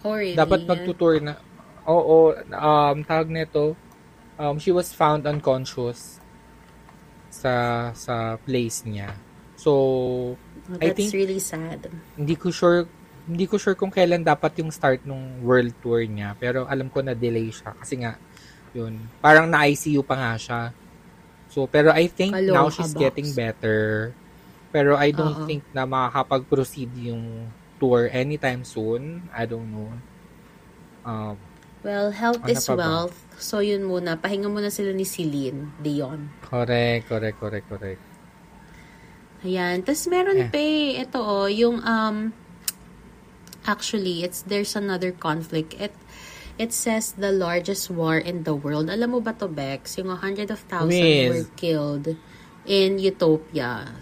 [0.04, 0.36] oh, really?
[0.36, 1.40] Dapat magtutour na.
[1.84, 3.76] Oo, um, tawag nito,
[4.36, 6.16] um, she was found unconscious
[7.28, 7.52] sa
[7.92, 9.12] sa place niya.
[9.56, 9.72] So,
[10.64, 11.92] Oh, I that's think- really sad.
[12.16, 12.88] hindi ko sure
[13.24, 16.36] hindi ko sure kung kailan dapat yung start nung world tour niya.
[16.36, 18.16] Pero alam ko na delay siya kasi nga
[18.72, 20.60] yun, parang na ICU pa nga siya.
[21.48, 23.00] So, pero I think Kaloka now she's box.
[23.00, 24.10] getting better.
[24.74, 25.46] Pero I don't Oo.
[25.46, 27.46] think na makakapag-proceed yung
[27.78, 29.22] tour anytime soon.
[29.30, 29.94] I don't know.
[31.06, 31.38] Um,
[31.84, 32.80] Well, health Ano is pa ba?
[32.80, 33.18] wealth.
[33.36, 34.16] So, yun muna.
[34.16, 36.32] Pahinga muna sila ni Celine Dion.
[36.40, 38.00] correct, correct, correct, correct.
[39.44, 39.84] Ayan.
[39.84, 40.48] Tapos meron Eh.
[40.48, 41.04] pa eh.
[41.04, 42.32] Ito oh, yung um,
[43.68, 45.76] actually, it's there's another conflict.
[45.76, 45.92] It
[46.56, 48.88] it says the largest war in the world.
[48.88, 49.98] Alam mo ba to, Bex?
[49.98, 52.16] Yung 100 of thousands were killed
[52.64, 53.92] in Utopia.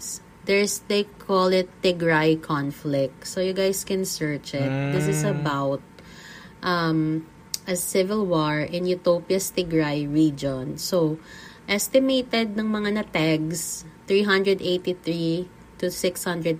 [0.45, 3.25] There's, they call it Tigray conflict.
[3.27, 4.67] So you guys can search it.
[4.91, 5.39] This is Mm.
[5.39, 5.79] about
[6.61, 7.25] um,
[7.67, 10.77] a civil war in Utopia's Tigray region.
[10.77, 11.17] So,
[11.65, 15.47] estimated ng mga na-tags, 383
[15.79, 16.59] to 600,000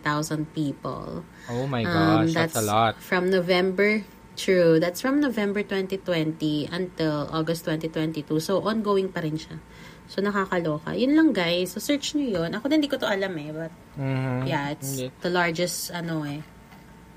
[0.54, 1.24] people.
[1.48, 2.96] Oh my Um, gosh, that's, a lot.
[3.00, 4.04] From November,
[4.36, 8.40] true, that's from November 2020 until August 2022.
[8.40, 9.60] So, ongoing pa rin siya.
[10.08, 10.92] So, nakakaloka.
[10.96, 11.76] Yun lang, guys.
[11.76, 12.52] So, search nyo yun.
[12.56, 13.50] Ako din, hindi ko to alam eh.
[13.52, 14.48] But, Mhm.
[14.48, 15.16] yeah, it's Hindi.
[15.20, 16.44] the largest, ano eh.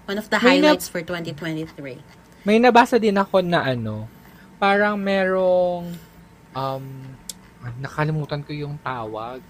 [0.07, 1.99] One of the May na- highlights for 2023.
[2.47, 4.07] May nabasa din ako na ano,
[4.57, 5.91] parang merong,
[6.55, 6.85] um,
[7.83, 9.43] nakalimutan ko yung tawag.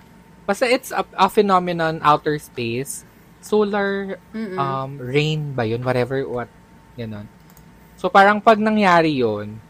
[0.48, 3.04] Basta it's a, a phenomenon outer space.
[3.44, 4.56] Solar Mm-mm.
[4.56, 5.84] um, rain ba yun?
[5.84, 6.48] Whatever, what,
[6.96, 7.28] ganon.
[8.00, 9.60] So, parang pag nangyari yun,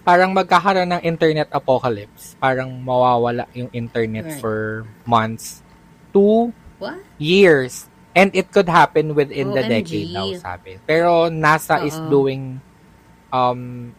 [0.00, 2.32] parang magkakaroon ng internet apocalypse.
[2.40, 4.40] Parang mawawala yung internet Right.
[4.40, 4.56] for
[5.04, 5.60] months
[6.16, 6.48] to
[6.80, 6.96] What?
[7.20, 7.88] years.
[8.16, 9.72] And it could happen within the OMG.
[9.76, 10.80] decade daw, sabi.
[10.82, 12.08] Pero NASA is Oo.
[12.08, 12.56] doing
[13.28, 13.92] um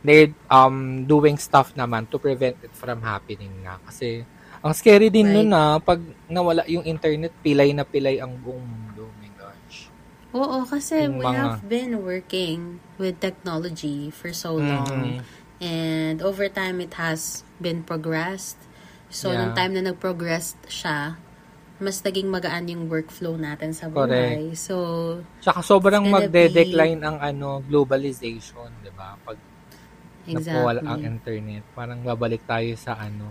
[0.00, 4.24] they're um doing stuff naman to prevent it from happening nga kasi
[4.58, 5.36] ang scary din Right.
[5.36, 9.90] nun na pag nawala yung internet pilay na pilay ang buong mundo oh my gosh
[10.32, 12.58] Oo, kasi Yung we mga- have been working
[12.96, 15.20] with technology for so long.
[15.20, 15.22] Mhm.
[15.60, 18.56] And over time, it has been progressed.
[19.06, 19.38] So, Yeah.
[19.38, 21.20] nung time na nag-progress siya,
[21.82, 24.54] mas naging magaan yung workflow natin sa buhay.
[24.54, 29.18] So, Tsaka sobrang magde-decline ang ano globalization, 'di ba?
[29.26, 29.36] Pag
[30.30, 31.10] napawala ang exactly.
[31.10, 33.26] internet, parang babalik tayo sa ano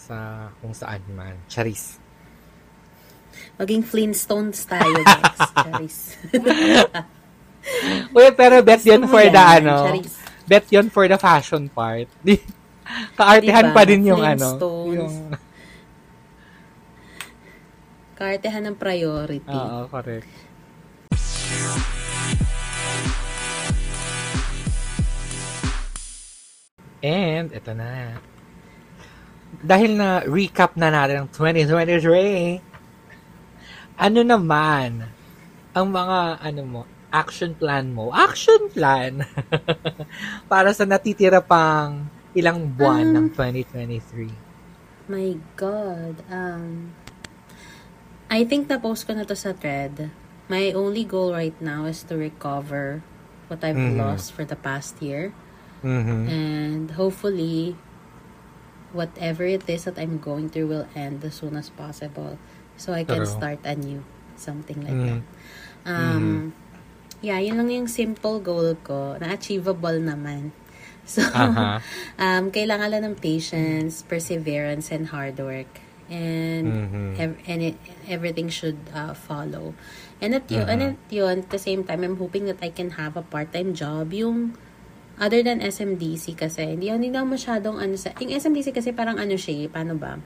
[0.00, 1.36] sa kung saan man.
[1.52, 2.00] Charis.
[3.60, 5.40] Maging Flintstones tayo, guys.
[5.66, 5.98] Charis.
[8.16, 9.76] Uy, pero bet yun for the yan, ano.
[9.92, 10.14] Charis.
[10.48, 12.08] Bet yun for the fashion part.
[12.24, 12.40] Di,
[13.18, 13.76] kaartehan Diba?
[13.76, 14.56] pa din yung ano.
[14.88, 15.12] Yung,
[18.18, 19.46] Kaartehan ng priority.
[19.46, 20.26] oo, correct.
[26.98, 28.18] And, ito na.
[29.62, 32.60] Dahil na recap na natin ang 2023,
[33.98, 35.06] ano naman
[35.72, 38.10] ang mga ano mo, action plan mo?
[38.12, 39.22] Action plan
[40.52, 42.04] para sa natitira pang
[42.34, 45.08] ilang buwan Um, ng 2023.
[45.08, 46.20] My God.
[46.28, 46.92] Um,
[48.28, 50.12] I think na-post ko na to sa thread.
[50.48, 53.00] My only goal right now is to recover
[53.48, 53.96] what I've Mhm.
[53.96, 55.32] lost for the past year.
[55.80, 56.28] Mhm.
[56.28, 57.76] And hopefully,
[58.92, 62.36] whatever it is that I'm going through will end as soon as possible.
[62.76, 63.32] So I can True.
[63.32, 64.04] start anew.
[64.38, 65.06] Something like Mhm.
[65.08, 65.22] that.
[65.88, 66.52] Um,
[67.18, 69.18] Yeah, yun lang yung simple goal ko.
[69.18, 70.54] Na-achievable naman.
[71.08, 71.80] So, Aha.
[72.20, 75.87] um, kailangan lang ng patience, perseverance, and hard work.
[76.08, 77.08] And Mhm.
[77.20, 77.76] ev- and it,
[78.08, 79.76] everything should uh, follow.
[80.18, 80.72] And at yun, Mhm.
[80.72, 83.76] and at yun, at the same time, I'm hoping that I can have a part-time
[83.76, 84.10] job.
[84.10, 84.56] Yung
[85.20, 89.36] other than SMDC kasi, hindi, hindi na masyadong ano sa, yung SMDC kasi parang ano
[89.36, 90.16] siya, eh, paano ba?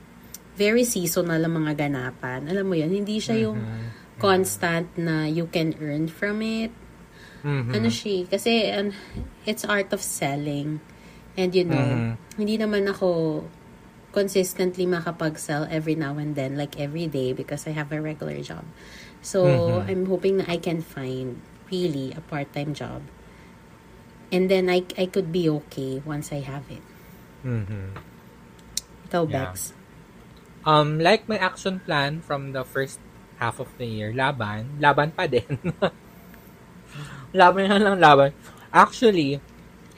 [0.55, 2.45] Very seasonal ang mga ganapan.
[2.47, 3.85] Alam mo yun, hindi siya yung Mhm.
[4.21, 6.69] constant na you can earn from it.
[7.43, 7.73] Mhm.
[7.75, 8.95] Ano siya, kasi um,
[9.43, 10.79] it's art of selling.
[11.35, 12.39] And you know, Mhm.
[12.39, 13.41] hindi naman ako
[14.13, 18.63] consistently makapag-sell every now and then, like every day, because I have a regular job.
[19.25, 19.89] So, Mhm.
[19.89, 21.41] I'm hoping na I can find
[21.71, 23.01] really a part-time job.
[24.31, 26.81] And then I I could be okay once I have it.
[27.45, 27.97] Mm-hmm.
[29.09, 29.51] Ikaw, Yeah.
[29.53, 29.73] Bex.
[30.65, 32.99] Um, like my action plan from the first
[33.37, 35.59] half of the year, laban, laban pa din.
[37.35, 38.31] laban na lang laban.
[38.71, 39.43] Actually,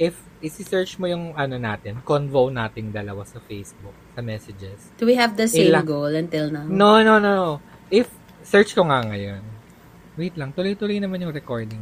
[0.02, 4.94] if isi-search mo yung ano natin, convo nating dalawa sa Facebook, sa messages.
[4.96, 6.70] Do we have the same Ila- goal until now?
[6.70, 7.58] No, no, no.
[7.90, 8.06] If,
[8.46, 9.42] search ko nga ngayon.
[10.16, 11.82] Wait lang, tuloy-tuloy naman yung recording.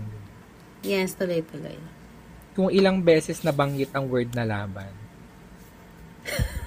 [0.82, 1.76] Yes, tuloy-tuloy.
[2.56, 4.90] Kung ilang beses nabanggit ang word na laban.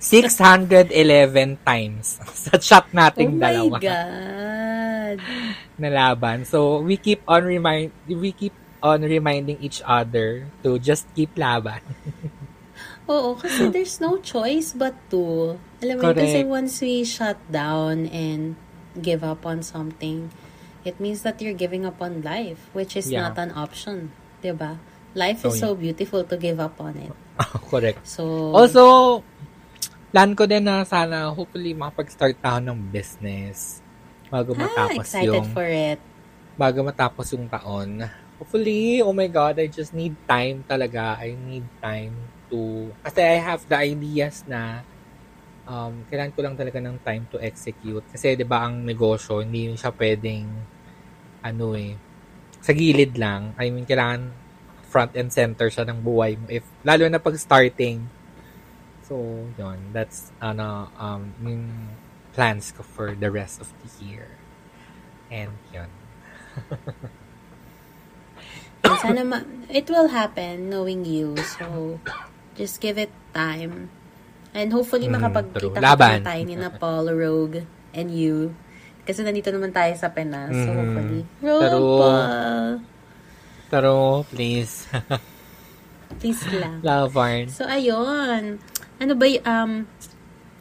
[0.00, 2.16] 611 times
[2.48, 3.76] sa chat Oh nating my dalawa.
[3.76, 5.18] God!
[5.80, 6.48] na laban.
[6.48, 11.80] So, we keep on remind we keep on reminding each other to just keep laban.
[13.10, 15.56] Oo, kasi there's no choice but to.
[15.82, 18.54] Alam mo, kasi once we shut down and
[18.96, 20.30] give up on something,
[20.86, 23.28] it means that you're giving up on life, which is Yeah.
[23.28, 24.14] not an option.
[24.40, 24.78] 'di ba?
[25.12, 27.10] Life So, is so beautiful to give up on it.
[27.70, 27.98] Correct.
[28.06, 28.82] So, Also,
[30.14, 33.82] plan ko din na sana hopefully makapag-start ako ng business
[34.30, 35.98] bago ah, matapos excited yung for it.
[36.54, 38.06] bago matapos yung taon.
[38.40, 41.20] Hopefully, oh my God, I just need time talaga.
[41.20, 42.16] I need time
[42.48, 44.80] to, kasi I have the ideas na
[45.68, 48.00] um, kailangan ko lang talaga ng time to execute.
[48.08, 50.48] Kasi, di ba, ang negosyo, hindi yun siya pwedeng,
[51.44, 52.00] ano eh,
[52.64, 53.52] sa gilid lang.
[53.60, 54.32] I mean, kailangan
[54.88, 56.48] front and center siya ng buhay mo.
[56.48, 58.08] If, lalo na pag starting.
[59.04, 59.20] So,
[59.54, 59.92] yun.
[59.92, 61.92] That's, ano, um, yung
[62.32, 64.32] plans ko for the rest of the year.
[65.28, 65.92] And, yun.
[68.82, 71.36] Sana ma- it will happen knowing you.
[71.56, 71.98] So,
[72.54, 73.88] just give it time.
[74.50, 77.62] And hopefully Mm, makapagkita na tayo ni na Paul, Rogue,
[77.92, 78.52] and you.
[79.02, 80.50] Kasi nandito naman tayo sa Pinas.
[80.50, 80.76] So, Mm.
[80.76, 81.20] hopefully.
[81.40, 81.98] Rogue, True.
[81.98, 82.68] Paul.
[83.68, 83.90] Pero,
[84.26, 84.90] please.
[86.20, 86.82] Please lang.
[86.82, 87.46] Love Arn.
[87.48, 88.58] So, ayun.
[88.98, 89.86] Ano ba, y- um,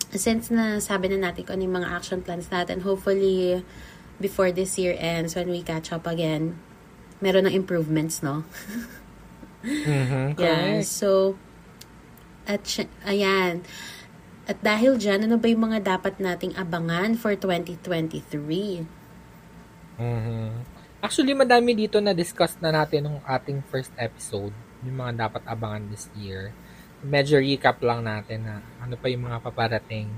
[0.10, 3.66] since na sabi na natin kung ano yung mga action plans natin, hopefully,
[4.18, 6.56] before this year ends, when we catch up again,
[7.20, 8.44] meron ng improvements, no?
[9.64, 10.80] Mm-hmm, Yeah.
[10.84, 11.36] So,
[12.48, 12.64] at,
[13.04, 13.62] ayan.
[14.50, 18.82] At dahil dyan, ano ba yung mga dapat nating abangan for 2023?
[20.00, 20.50] Mhm.
[21.00, 24.52] Actually, madami dito na discuss na natin nung ating first episode.
[24.84, 26.52] Yung mga dapat abangan this year.
[27.00, 30.12] Medyo recap lang natin na ano pa yung mga paparating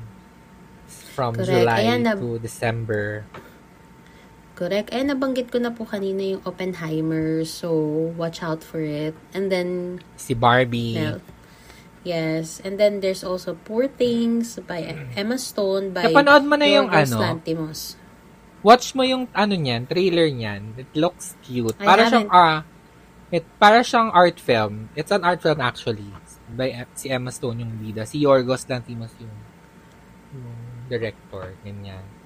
[1.13, 1.49] from Correct.
[1.51, 3.25] July Ayan, na- to December.
[4.61, 4.93] Correct.
[4.93, 7.73] Eh, nabanggit ko na po kanina yung Oppenheimer, so
[8.13, 9.17] watch out for it.
[9.33, 11.01] And then, Si Barbie.
[11.01, 11.17] Well,
[12.05, 12.61] yes.
[12.61, 14.85] And then there's also Poor Things by
[15.17, 17.17] Emma Stone by Napanood mo na yung ano?
[17.17, 17.97] Lanthimos.
[18.61, 20.77] Watch mo yung ano niyan, trailer niyan.
[20.77, 21.73] It looks cute.
[21.81, 22.45] I para siyang haven't.
[22.45, 22.59] ah
[23.33, 24.93] it para siyang art film.
[24.93, 26.13] It's an art film actually.
[26.53, 28.05] By si Emma Stone yung bida.
[28.05, 29.33] Si Yorgos Lanthimos yung,
[30.37, 30.53] yung
[30.85, 31.57] director.
[31.65, 32.20] Ganyan.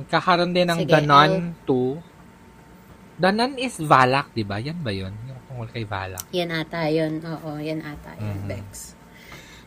[0.00, 1.32] Magkakaroon din ng Sige, Nun
[1.68, 3.20] 2.
[3.20, 4.56] The Nun is Valak, di ba?
[4.56, 5.12] Yan ba yun?
[5.28, 6.24] Yung tungkol kay Valak.
[6.32, 7.20] Yan ata yun.
[7.20, 8.48] Oo, yan ata yun, Mhm.
[8.48, 8.96] Bex.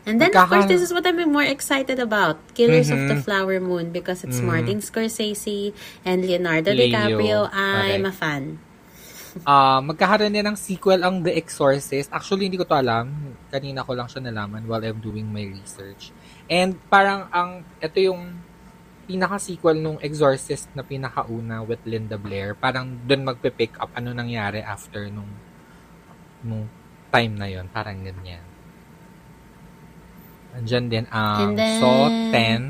[0.04, 2.36] And then, of course, Magkaka- this is what I'm more excited about.
[2.52, 3.24] Killers of the Mhm.
[3.24, 4.50] Flower Moon because it's Mhm.
[4.52, 5.72] Martin Scorsese
[6.04, 7.38] and Leonardo Leo, DiCaprio.
[7.48, 8.12] I'm correct.
[8.12, 8.42] a fan.
[9.42, 12.12] Ah, magkakaroon din ng sequel ang The Exorcist.
[12.12, 13.34] Actually, hindi ko to alam.
[13.50, 16.14] Kanina ko lang siya nalaman while I'm doing my research.
[16.46, 18.43] And parang ang ito yung
[19.04, 22.56] pinaka-sequel nung Exorcist na pinakauna with Linda Blair.
[22.56, 25.28] Parang doon magpe-pick up ano nangyari after nung
[26.40, 26.64] nung
[27.08, 28.42] time na yon Parang ganyan.
[30.54, 32.62] Andyan din ang And then- Saw 10.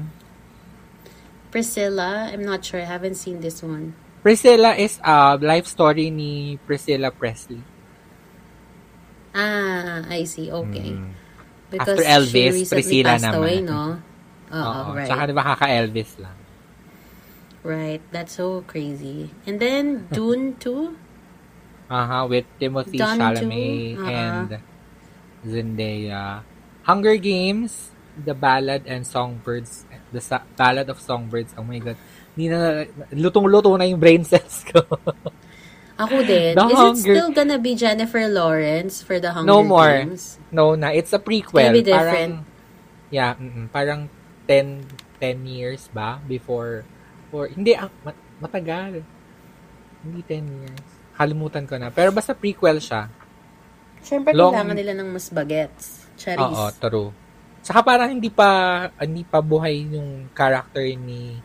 [1.49, 2.83] Priscilla, I'm not sure.
[2.83, 3.95] I haven't seen this one.
[4.25, 7.61] Priscilla is a life story ni Priscilla Presley.
[9.35, 10.51] Ah, I see.
[10.51, 10.95] Okay.
[10.97, 11.13] Mm.
[11.71, 13.39] Because After Elvis, Priscilla passed naman.
[13.39, 13.99] away, no?
[14.55, 15.09] Oo, right.
[15.11, 16.37] Tsaka di ba kaka-Elvis lang.
[17.65, 18.03] Right.
[18.13, 19.33] That's so crazy.
[19.49, 21.91] And then, Dune 2?
[21.91, 23.99] Aha, with Timothy Done Chalamet.
[23.99, 24.09] Uh-uh.
[24.09, 24.49] and
[25.45, 26.41] Zendaya.
[26.85, 31.53] Hunger Games, The Ballad and Songbirds, The Sa- Ballad of Songbirds.
[31.57, 31.97] Oh my God.
[32.37, 34.81] Hindi na, lutong-luto na yung brain cells ko.
[36.03, 36.59] Ako din.
[36.59, 40.03] The Is it Hunger- still gonna be Jennifer Lawrence for the Hunger No more.
[40.05, 40.39] Games?
[40.51, 41.71] no na, it's a prequel.
[41.71, 42.43] Maybe different.
[42.43, 44.11] Parang, yeah, mm-mm, parang
[44.47, 44.85] 10,
[45.21, 46.85] 10 years ba before,
[47.31, 49.03] or, hindi, ah, mat- matagal.
[50.05, 50.87] Hindi 10 years.
[51.15, 51.89] Kalimutan ko na.
[51.89, 53.09] Pero basta prequel siya.
[54.05, 56.05] Siyempre, Long- kailangan nila ng mas bagets.
[56.15, 56.45] Charis.
[56.45, 57.11] Oo, true.
[57.65, 61.41] Saka parang hindi pa hindi pa buhay yung character ni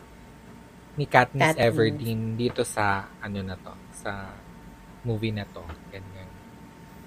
[1.00, 1.64] ni Katniss Katniss.
[1.64, 4.28] Everdeen dito sa ano na to, sa
[5.08, 5.64] movie na to.
[5.88, 6.28] Ganyan.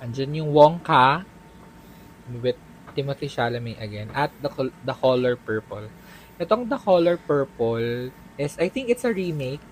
[0.01, 1.23] Andiyan yung Wonka
[2.41, 2.57] with
[2.93, 5.89] Timothy Chalamet again at the Col- the Color Purple.
[6.39, 9.63] Itong The Color Purple is I think it's a remake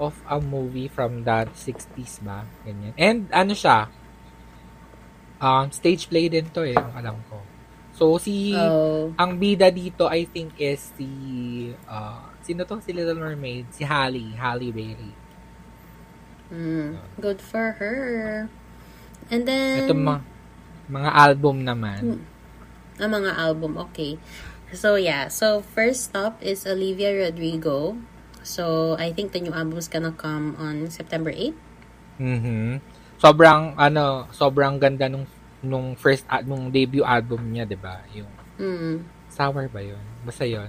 [0.00, 2.48] of a movie from the 60s ba?
[2.64, 2.96] Ganyan.
[2.96, 3.92] And ano siya?
[5.40, 7.40] Um, stage play din to eh, ang alam ko.
[7.96, 9.12] So, si, Oh.
[9.16, 11.08] ang bida dito, I think, is si,
[11.84, 12.80] uh, sino to?
[12.80, 13.68] Si Little Mermaid?
[13.72, 15.12] Si Halle, Halle Bailey.
[16.48, 18.48] Mm, good for her.
[19.28, 20.20] And then, Ito mga,
[20.88, 22.24] mga album naman.
[23.00, 24.20] Ang mga album, okay.
[24.70, 25.26] So, yeah.
[25.32, 27.98] So, first stop is Olivia Rodrigo.
[28.46, 31.56] So, I think the new album is gonna come on September 8.
[32.20, 32.78] Mhm.
[33.20, 35.26] Sobrang, ano, sobrang ganda nung,
[35.60, 38.00] nung first, uh, nung debut album niya, di ba?
[38.14, 38.30] Yung,
[38.60, 39.08] Mm.
[39.32, 40.04] Sour ba yun?
[40.20, 40.68] Basta yun.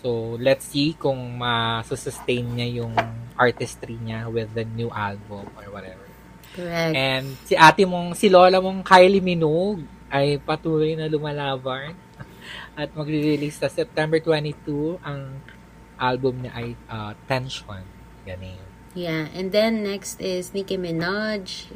[0.00, 2.96] So, let's see kung ma-sustain niya yung
[3.36, 6.08] artistry niya with the new album or whatever.
[6.56, 6.96] Correct.
[6.96, 11.94] And si ate mong, si lola mong Kylie Minogue ay patuloy na lumalaban
[12.80, 15.42] at magre-release sa September 22 ang
[15.96, 17.82] album niya ay uh, Tension.
[18.22, 18.60] Ganun.
[18.96, 21.68] Yeah, and then next is Nicki Minaj.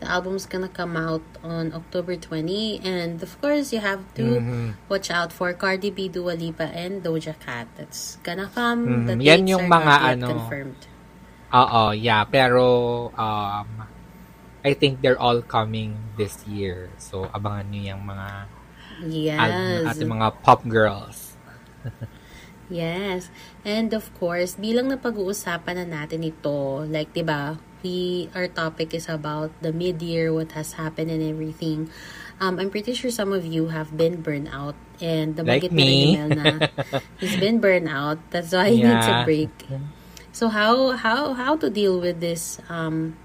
[0.00, 4.80] The album's gonna come out on October 20, and of course you have to Mhm.
[4.88, 7.68] watch out for Cardi B, Dua Lipa, and Doja Cat.
[7.76, 9.04] That's gonna come.
[9.04, 9.22] The Mhm.
[9.22, 10.80] Yan dates yung are mga not yet ano, confirmed.
[11.50, 12.22] Oo, yeah.
[12.24, 12.64] Pero,
[13.12, 13.68] um,
[14.64, 16.90] I think they're all coming this year.
[16.98, 18.28] So, abangan nyo yung mga
[19.38, 19.84] album Yes.
[19.88, 21.36] ating mga pop girls.
[22.70, 23.30] Yes.
[23.66, 27.58] And of course, bilang napag-uusapan na natin ito, like, 'di ba?
[27.82, 31.90] We our topic is about the mid-year, what has happened and everything.
[32.38, 35.82] Um, I'm pretty sure some of you have been burned out and the Like na
[35.82, 36.14] me.
[36.14, 36.46] Mel na
[37.20, 38.20] he's been burned out.
[38.30, 39.24] That's why he needs a Yeah.
[39.26, 39.50] break.
[40.30, 43.18] So how how how to deal with this um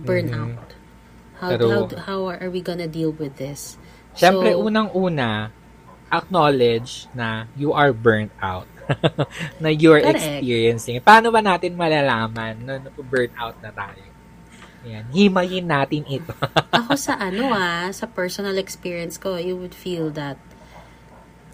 [0.00, 0.76] burnout?
[1.36, 3.76] How Pero- how how are we gonna deal with this?
[4.16, 5.52] Siyempre, So- unang-una,
[6.08, 8.68] acknowledge na you are burnt out.
[9.62, 10.22] na you're Correct.
[10.22, 11.02] experiencing.
[11.02, 14.06] Paano ba natin malalaman na burnt out na tayo?
[14.86, 15.04] Yan.
[15.10, 16.30] Himayin natin ito.
[16.78, 20.38] Ako sa ano ah, sa personal experience ko, you would feel that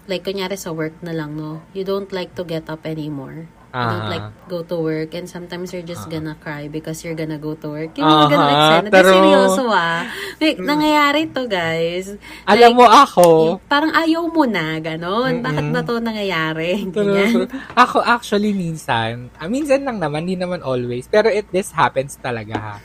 [0.07, 1.63] like, kunyari sa work na lang, no?
[1.71, 3.47] You don't like to get up anymore.
[3.73, 4.13] You don't Ah.
[4.13, 7.73] like go to work and sometimes you're just gonna cry because you're gonna go to
[7.73, 7.97] work.
[7.97, 8.89] Yung mga ganun eksena.
[8.93, 10.05] Pero- seryoso ah.
[10.37, 12.13] May, nangyayari to guys.
[12.45, 15.41] Alam Like, mo ako, yung Parang ayaw mo na, ganon.
[15.41, 16.69] Bakit ba to nangyayari?
[16.93, 17.31] True, Ganyan.
[17.33, 17.49] true.
[17.73, 22.53] Ako actually minsan, ah, minsan lang naman, hindi naman always, pero it this happens talaga
[22.53, 22.75] ha.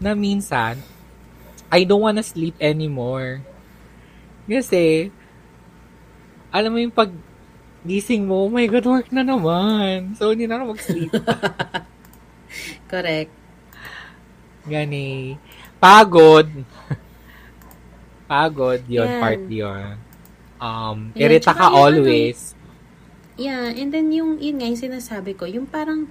[0.00, 0.80] Na minsan,
[1.68, 3.44] I don't wanna sleep anymore.
[4.48, 5.12] Kasi,
[6.48, 7.12] alam mo yung pag
[7.82, 10.12] gising mo, oh my God, work na naman.
[10.14, 11.12] So, hindi na ako mag-sleep.
[12.92, 13.32] Correct.
[14.64, 15.38] Gani.
[15.78, 16.48] Pagod.
[18.26, 19.18] Pagod, Yan.
[19.18, 19.96] part yun.
[20.60, 22.52] Um, Yan, irita ka ano, always.
[23.40, 26.04] Yeah, and then yung, yun nga yung sinasabi ko, yung parang,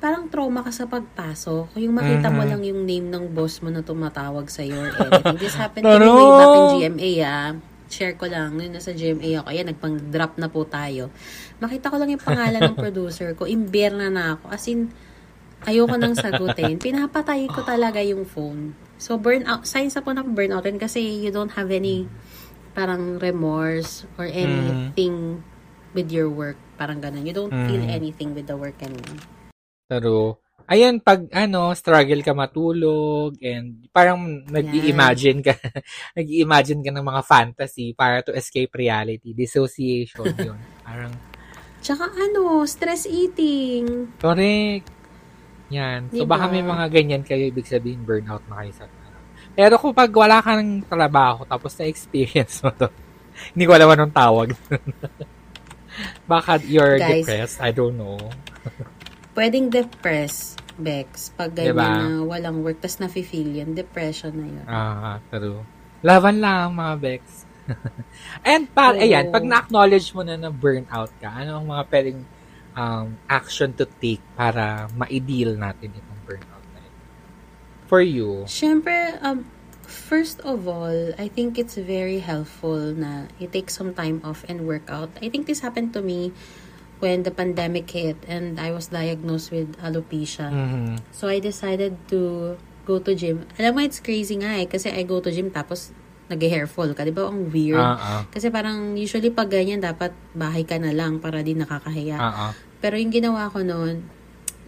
[0.00, 1.76] parang trauma ka sa pagpasok.
[1.76, 2.48] Yung makita mo Mhm.
[2.48, 5.36] lang yung name ng boss mo na tumatawag sa or anything.
[5.36, 6.16] This happened No, to me no.
[6.16, 7.50] way back in GMA, ah.
[7.88, 11.08] Share ko lang, nung nasa GMA ako, ayan, nagpang-drop na po tayo.
[11.58, 14.44] Makita ko lang yung pangalan ng producer ko, imber na ako.
[14.52, 14.92] As in,
[15.64, 16.76] ayoko nang sagutin.
[16.84, 18.76] Pinapatay ko talaga yung phone.
[19.00, 22.04] So, burnout, signs na po ng burnout rin kasi you don't have any
[22.76, 25.42] parang remorse or anything
[25.96, 26.60] with your work.
[26.78, 27.26] Parang ganun.
[27.26, 27.90] You don't feel Mm.
[27.90, 29.18] anything with the work anymore.
[29.88, 35.56] Pero, ayan, pag ano, struggle ka matulog and parang nag-i-imagine ka,
[36.18, 39.32] nag-i-imagine ka ng mga fantasy para to escape reality.
[39.32, 40.60] Dissociation yun.
[40.84, 41.12] Parang,
[41.80, 44.12] Tsaka ano, stress eating.
[44.20, 44.90] correct.
[45.68, 46.08] Yan.
[46.12, 46.36] So, Diba?
[46.36, 48.84] baka may mga ganyan kayo, ibig sabihin, burnout na kayo sa
[49.52, 52.88] Pero kung pag wala ka ng trabaho, tapos na-experience mo to,
[53.56, 54.48] hindi ko alam anong tawag.
[56.28, 57.24] baka you're Guys.
[57.24, 57.58] depressed.
[57.60, 58.16] I don't know.
[59.38, 61.30] Pwedeng depress, Bex.
[61.38, 61.86] Pag ganyan Diba?
[61.94, 63.70] na walang work, tas nafe-feel yan.
[63.70, 64.66] Depression na yun.
[64.66, 65.62] Ah, true.
[66.02, 67.46] Laban lang, mga Bex.
[68.42, 68.98] And pa, Oo.
[68.98, 72.20] ayan, pag na-acknowledge mo na na burnout ka, ano ang mga pwedeng
[72.74, 76.98] um, action to take para ma-deal natin itong burnout na ito?
[77.86, 78.42] For you.
[78.50, 79.46] Siyempre, um,
[79.86, 84.66] first of all, I think it's very helpful na you take some time off and
[84.66, 85.14] work out.
[85.22, 86.34] I think this happened to me
[86.98, 90.50] when the pandemic hit and I was diagnosed with alopecia.
[90.50, 91.02] Mhm.
[91.14, 92.54] So, I decided to
[92.88, 93.46] go to gym.
[93.60, 94.66] Alam mo, it's crazy nga eh.
[94.66, 95.92] Kasi I go to gym tapos
[96.28, 97.04] nag-hair fall ka.
[97.04, 97.28] Di ba?
[97.28, 97.80] Ang weird.
[97.80, 98.24] Ah.
[98.28, 102.18] Kasi parang usually pag ganyan, dapat bahay ka na lang para di nakakahiya.
[102.20, 102.52] Ah, ah.
[102.78, 104.04] Pero yung ginawa ko noon,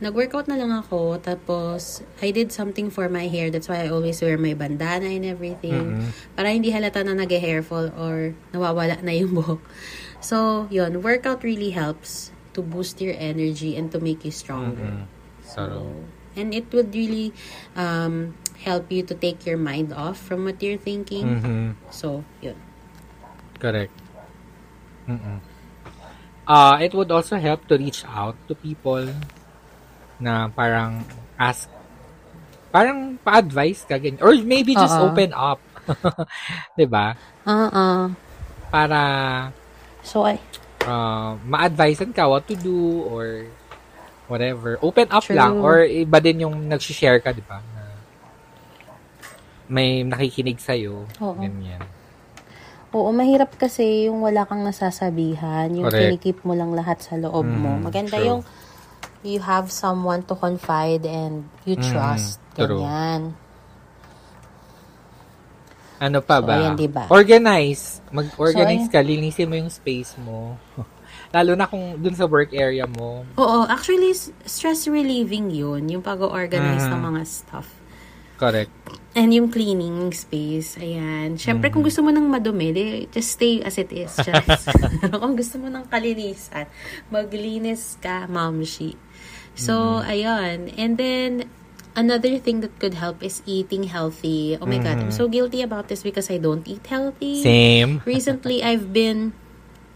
[0.01, 1.21] nag-workout na lang ako.
[1.21, 3.53] Tapos, I did something for my hair.
[3.53, 6.01] That's why I always wear my bandana and everything.
[6.01, 6.09] Mhm.
[6.33, 9.61] Para hindi halata na nag-hair fall or nawawala na yung buhok.
[10.21, 11.03] So, yun.
[11.03, 14.87] Workout really helps to boost your energy and to make you stronger.
[14.87, 15.07] Mhm.
[15.45, 15.63] So,
[16.37, 17.33] And it would really
[17.75, 21.43] um, help you to take your mind off from what you're thinking.
[21.43, 21.75] mhm.
[21.91, 22.55] So, yun.
[23.59, 23.93] Correct.
[25.09, 25.41] Mm-mm.
[26.47, 29.07] Uh, it would also help to reach out to people
[30.21, 31.05] na parang
[31.39, 31.69] ask,
[32.71, 34.23] parang pa-advise ka ganyan.
[34.23, 35.07] Or maybe just Oo.
[35.11, 35.61] open up.
[36.77, 37.17] 'Di ba?
[37.47, 38.11] Uh-uh.
[38.71, 39.03] Para
[40.11, 40.43] So, I...
[40.83, 43.47] uh, ma-advisean ka what to do or
[44.27, 44.75] whatever.
[44.83, 45.39] Open up True.
[45.39, 45.63] lang.
[45.63, 47.63] Or iba din yung nag-share ka, di ba?
[47.63, 47.83] Na
[49.71, 51.07] may nakikinig sa'yo.
[51.23, 51.39] Oo.
[51.39, 51.79] Ganyan.
[52.91, 56.19] Oo, mahirap kasi yung wala kang nasasabihan, yung Correct.
[56.19, 57.79] kinikip mo lang lahat sa loob mo.
[57.79, 58.27] Mm, Maganda true.
[58.27, 58.41] yung
[59.23, 62.43] you have someone to confide and you Mm, trust.
[62.59, 62.83] true.
[66.01, 66.57] Ano pa ba?
[66.59, 67.05] ayan, diba?
[67.07, 68.01] Organize.
[68.09, 69.01] Mag-organize So, ka.
[69.01, 70.57] Linisin mo yung space mo.
[71.31, 73.23] Lalo na kung dun sa work area mo.
[73.37, 74.11] Oo, actually,
[74.43, 76.91] stress relieving yun, yung pag-organize Mhm.
[76.91, 77.69] ng mga stuff.
[78.35, 78.73] Correct.
[79.13, 81.37] And yung cleaning space, ayan.
[81.37, 81.75] Siyempre, Mm-hmm.
[81.77, 84.09] kung gusto mo ng madumi, di, just stay as it is.
[84.25, 84.73] Just.
[85.13, 86.65] Kung gusto mo ng kalinisan,
[87.11, 88.97] maglinis ka, mamshi.
[89.53, 90.09] So, Mm-hmm.
[90.09, 90.57] ayun.
[90.75, 91.31] And then,
[92.01, 94.57] another thing that could help is eating healthy.
[94.57, 97.45] Oh my God, I'm so guilty about this because I don't eat healthy.
[97.45, 98.01] Same.
[98.09, 99.37] Recently, I've been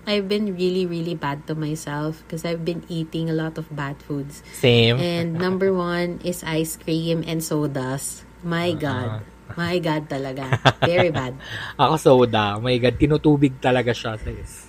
[0.05, 3.97] I've been really, really bad to myself because I've been eating a lot of bad
[4.05, 4.45] foods.
[4.53, 5.01] Same.
[5.01, 8.29] And number one is ice cream and sodas.
[8.45, 9.25] My God.
[9.57, 10.61] My God talaga.
[10.85, 11.41] Very bad.
[11.81, 12.61] Ako soda.
[12.61, 14.21] Oh my God, tinutubig talaga siya.
[14.21, 14.69] sis.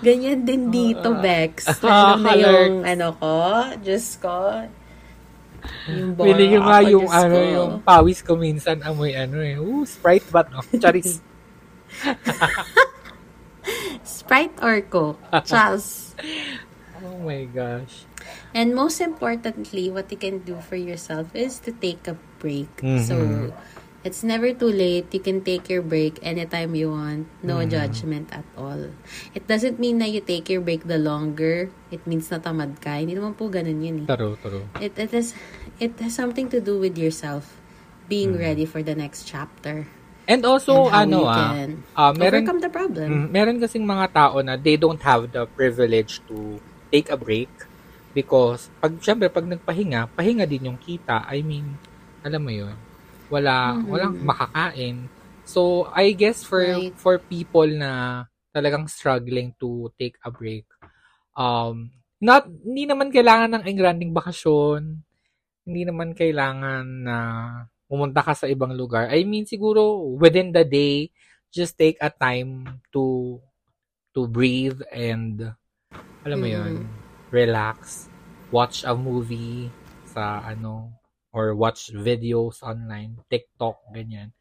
[0.00, 1.68] Ganyan din dito, Bex.
[1.84, 3.36] Ah, Lalo na yung, ano ko,
[3.84, 4.64] Diyos ko.
[5.88, 7.52] Yung bora Pili yung nga yung ano, ko.
[7.52, 9.56] yung pawis ko minsan amoy ano eh.
[9.56, 10.60] Ooh, Sprite ba no?
[10.76, 11.20] Charis.
[14.04, 15.20] Sprite or Coke.
[15.44, 16.14] Charles.
[17.00, 18.04] Oh my gosh.
[18.52, 22.68] And most importantly, what you can do for yourself is to take a break.
[22.84, 23.00] Mhm.
[23.00, 23.14] So,
[24.00, 25.12] It's never too late.
[25.12, 27.28] You can take your break anytime you want.
[27.44, 27.68] No Mhm.
[27.68, 28.88] judgment at all.
[29.36, 31.68] It doesn't mean na you take your break the longer.
[31.92, 32.96] It means na tamad ka.
[32.96, 34.08] Hindi naman po ganun yun eh.
[34.08, 34.64] Taro, taro.
[34.80, 35.36] It, it, has,
[35.76, 37.60] it has something to do with yourself
[38.08, 38.40] being Mhm.
[38.40, 39.84] ready for the next chapter.
[40.24, 41.52] And also, and ano ah,
[41.98, 43.08] ah, meron, overcome the problem.
[43.10, 46.56] Mm, meron kasing mga tao na they don't have the privilege to
[46.88, 47.50] take a break
[48.16, 51.26] because pag syempre pag nagpahinga, pahinga din yung kita.
[51.26, 51.76] I mean,
[52.22, 52.78] alam mo 'yun.
[53.30, 53.86] Wala Mhm.
[53.88, 55.06] walang makakain.
[55.46, 56.94] So, I guess for Right.
[56.98, 60.66] for people na talagang struggling to take a break,
[61.38, 65.00] um not hindi naman kailangan ng engranding bakasyon.
[65.66, 67.16] Hindi naman kailangan na
[67.90, 69.08] pumunta ka sa ibang lugar.
[69.10, 71.10] I mean, siguro within the day,
[71.54, 73.38] just take a time to
[74.14, 75.54] to breathe and
[76.26, 76.54] alam mo Mhm.
[76.54, 76.74] yun,
[77.32, 78.06] relax,
[78.52, 79.70] watch a movie
[80.06, 80.99] sa ano
[81.30, 84.34] or watch videos online, TikTok ganyan.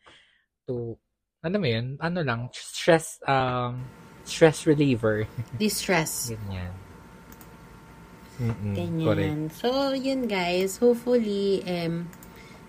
[0.65, 0.97] To
[1.39, 3.79] alam mo yun, ano lang, stress um
[4.27, 5.25] stress reliever
[5.61, 6.29] Distress.
[6.33, 6.73] ganyan.
[8.39, 9.03] Mm-mm, Ganyan.
[9.03, 9.59] correct.
[9.59, 10.79] So, yun guys.
[10.79, 12.07] Hopefully, um,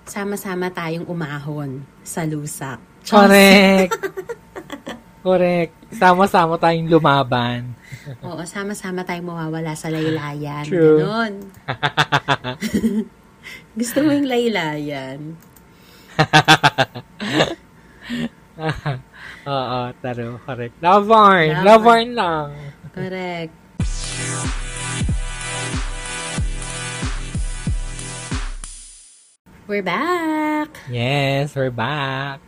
[0.03, 2.83] sama-sama tayong umahon sa lusak.
[3.07, 3.95] Correct.
[5.21, 5.77] Correct.
[5.95, 7.77] Sama-sama tayong lumaban.
[8.25, 10.65] Oo, sama-sama tayong mawawala sa laylayan.
[10.71, 11.05] True.
[11.05, 11.33] Ganon.
[13.81, 15.41] Gusto mo yung laylayan?
[19.49, 20.37] Oo, taro.
[20.45, 20.77] Correct.
[20.85, 21.65] Lavarn.
[21.65, 22.13] Lavarn.
[22.13, 22.53] Lang.
[22.93, 23.57] Correct.
[29.71, 30.83] We're back!
[30.91, 32.43] Yes, we're back.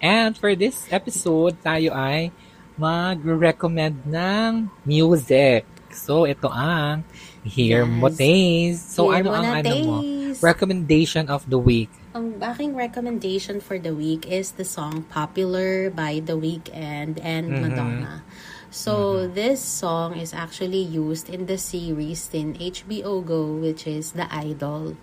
[0.00, 2.32] And for this episode, tayo ay
[2.80, 5.68] mag-recommend ng music.
[5.92, 7.04] So, ito ang
[7.42, 8.16] Hear Mo Yes.
[8.16, 8.84] Taste.
[8.94, 9.96] So, Hear ano mo ang ano mo?
[10.00, 10.40] taste.
[10.42, 11.90] Recommendation of the week.
[12.14, 17.60] Ang aking recommendation for the week is the song Popular by The Weeknd and Mhm.
[17.60, 18.22] Madonna.
[18.72, 24.24] So, this song is actually used in the series in HBO Go, which is The
[24.32, 24.96] Idol.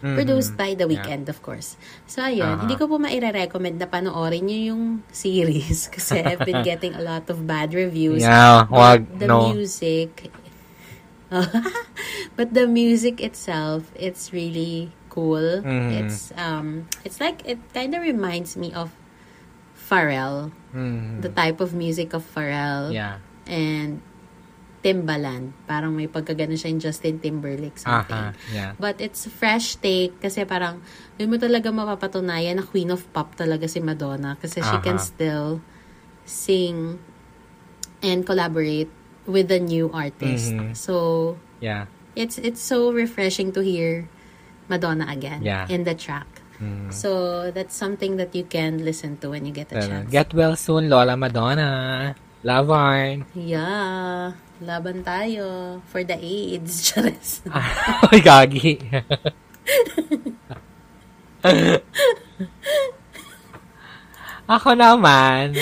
[0.00, 0.16] Mhm.
[0.16, 0.98] Produced by The Yeah.
[0.98, 1.76] Weeknd, of course.
[2.08, 2.56] So, ayun.
[2.56, 2.60] Aha.
[2.64, 7.28] Hindi ko po maire-recommend na panoorin nyo yung series kasi I've been getting a lot
[7.28, 8.24] of bad reviews.
[8.24, 9.52] Yeah, wag, the no.
[9.52, 10.32] music,
[12.36, 15.60] but the music itself, it's really cool.
[15.64, 15.90] Mhm.
[16.04, 18.92] It's um, it's like it kind of reminds me of
[19.76, 21.20] Pharrell, Mhm.
[21.20, 23.20] the type of music of Pharrell Yeah.
[23.44, 24.00] and
[24.82, 25.54] Timbaland.
[25.70, 28.34] Parang may pagkagano siya in Justin Timberlake something.
[28.34, 28.72] Aha, yeah.
[28.80, 30.82] But it's fresh take kasi parang
[31.16, 35.62] doon mo talaga mapapatunayan na queen of pop talaga si Madonna kasi she can still
[36.26, 36.98] sing
[38.02, 38.90] and collaborate
[39.32, 40.52] with a new artist.
[40.52, 40.76] Mhm.
[40.76, 40.94] So
[41.58, 41.88] Yeah.
[42.14, 44.06] it's it's so refreshing to hear
[44.68, 45.64] Madonna again Yeah.
[45.66, 46.28] in the track.
[46.60, 46.92] Mhm.
[46.92, 47.10] So
[47.50, 50.06] that's something that you can listen to when you get a chance.
[50.12, 52.12] Get well soon, Lola Madonna.
[52.42, 53.22] Lavarn.
[53.38, 56.82] yeah, laban tayo for the AIDS.
[56.90, 57.38] Charis.
[58.10, 58.82] Ay, gagi.
[64.50, 65.54] Ako naman.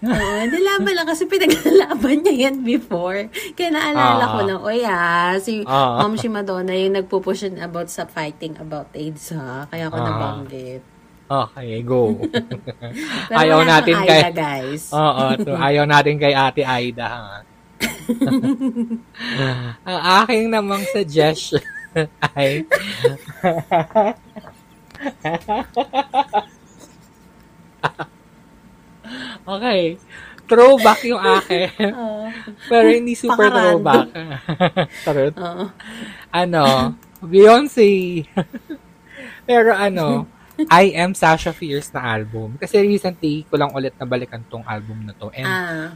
[0.00, 3.28] Oo, nilaban lang kasi pinaglalaban niya yan before.
[3.52, 4.32] Kaya naalala Ah.
[4.32, 6.00] ko lang, oy ah, si Ah.
[6.00, 9.68] Ma'am si Madonna yung nagpupush about sa fighting about AIDS ha.
[9.68, 10.06] Kaya ako Ah.
[10.08, 10.82] nabanggit.
[11.30, 12.16] Okay, go.
[13.40, 14.20] Ayaw natin siyang kay...
[14.24, 14.82] Aida, guys.
[14.98, 17.06] Oo, to, ayaw natin kay Ate Aida.
[17.06, 17.36] Ha?
[19.86, 21.62] Ang aking namang suggestion
[22.34, 22.66] ay...
[29.46, 29.98] okay.
[30.50, 31.70] Throwback yung akin.
[31.94, 32.26] Oo.
[32.70, 34.08] Pero hindi super throwback.
[35.06, 35.34] Tarot.
[35.38, 35.64] Oo.
[36.34, 36.62] ano,
[37.22, 38.26] Beyonce.
[39.46, 40.26] Pero ano,
[40.68, 42.58] I Am Sasha Fierce na album.
[42.58, 45.30] Kasi recently ko lang ulit nabalikan tong album na to.
[45.32, 45.88] And Ah,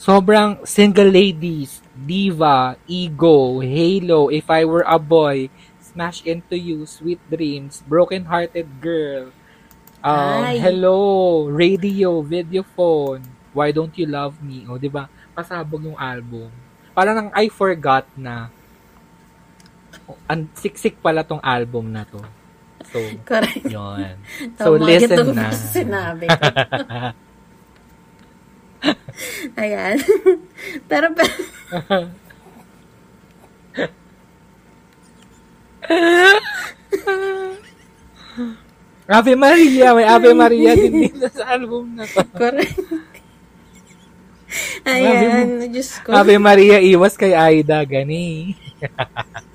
[0.00, 7.20] sobrang single ladies, diva, ego, halo, if I were a boy, smash into you, sweet
[7.28, 9.30] dreams, broken hearted girl,
[10.02, 10.58] um, Ay.
[10.58, 13.22] hello, radio, video phone,
[13.54, 14.66] why don't you love me?
[14.66, 15.06] O, di ba?
[15.32, 16.50] Pasabog yung album.
[16.92, 18.52] Parang nang I forgot na
[20.10, 22.20] oh, ang siksik pala tong album na to.
[22.92, 22.98] So,
[23.30, 23.64] correct.
[23.64, 24.18] yun.
[24.58, 25.48] So, Tama, listen na.
[25.78, 26.42] sinabi ko.
[29.56, 29.96] Ayan.
[30.90, 31.32] pero, pero,
[39.12, 42.24] Ave Maria, may Ave Maria din dito sa album na to.
[42.32, 42.80] correct.
[44.84, 46.12] Ayan, Diyos ko.
[46.12, 48.52] Ave Maria, iwas kay Aida, gani.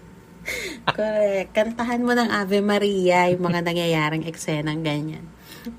[0.88, 1.51] Correct.
[1.51, 5.28] Kantahan mo ng Ave Maria yung mga nangyayaring eksenang ganyan.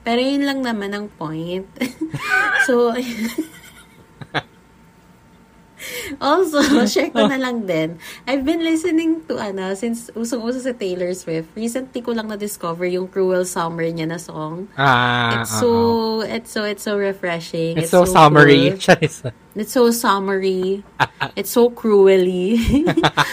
[0.04, 1.64] Pero yun lang naman ang point.
[2.68, 2.92] so,
[6.20, 6.62] also,
[6.92, 7.98] share ko na lang din.
[8.26, 13.08] I've been listening to, ano, since usong-uso si Taylor Swift, recently ko lang na-discover yung
[13.08, 14.68] Cruel Summer niya na song.
[14.76, 15.60] Ah, It's oo.
[15.60, 15.68] so,
[16.26, 17.78] it's so, it's so refreshing.
[17.78, 18.74] It's, so, summary.
[18.74, 18.80] cool.
[18.84, 19.22] Charis.
[19.58, 20.86] It's so summary.
[21.34, 22.62] It's so cruelly.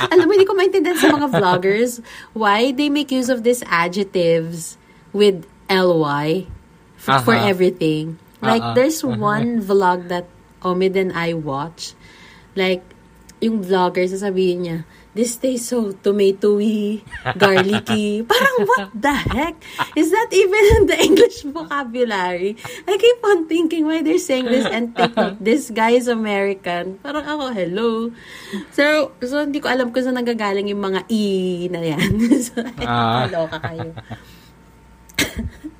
[0.09, 2.01] Alam mo, hindi ko maintindihan sa mga vloggers
[2.33, 4.81] why they make use of these adjectives
[5.13, 6.49] with ly
[6.97, 7.45] for Aha.
[7.45, 8.17] everything.
[8.41, 8.73] Like, Uh-uh.
[8.73, 10.25] there's one vlog that
[10.65, 11.93] Omid and I watch.
[12.55, 12.83] Like,
[13.39, 14.77] yung vlogger, sasabihin niya,
[15.11, 17.03] this tastes so tomatoey,
[17.35, 18.19] garlicky.
[18.31, 19.55] Parang, what the heck?
[19.95, 22.55] Is that even in the English vocabulary?
[22.83, 26.99] I keep on thinking why they're saying this and take note, this guy is American.
[26.99, 27.91] Parang ako, hello.
[28.71, 31.23] So, so hindi ko alam kung saan nagagaling yung mga E
[31.71, 32.11] na yan.
[32.45, 33.27] so, Ah.
[33.27, 33.91] kaloka kayo.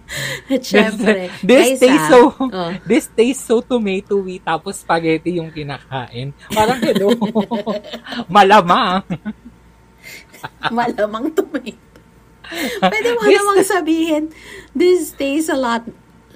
[0.53, 2.71] At syempre, this guys, tastes ah, so oh.
[2.89, 6.29] this tastes so tomatoey tapos spaghetti yung kinakain.
[6.53, 7.09] Parang hello.
[8.35, 9.01] Malamang.
[10.69, 11.81] Malamang tomato.
[12.77, 14.23] Pwede mo This- namang sabihin,
[14.77, 15.81] this tastes a lot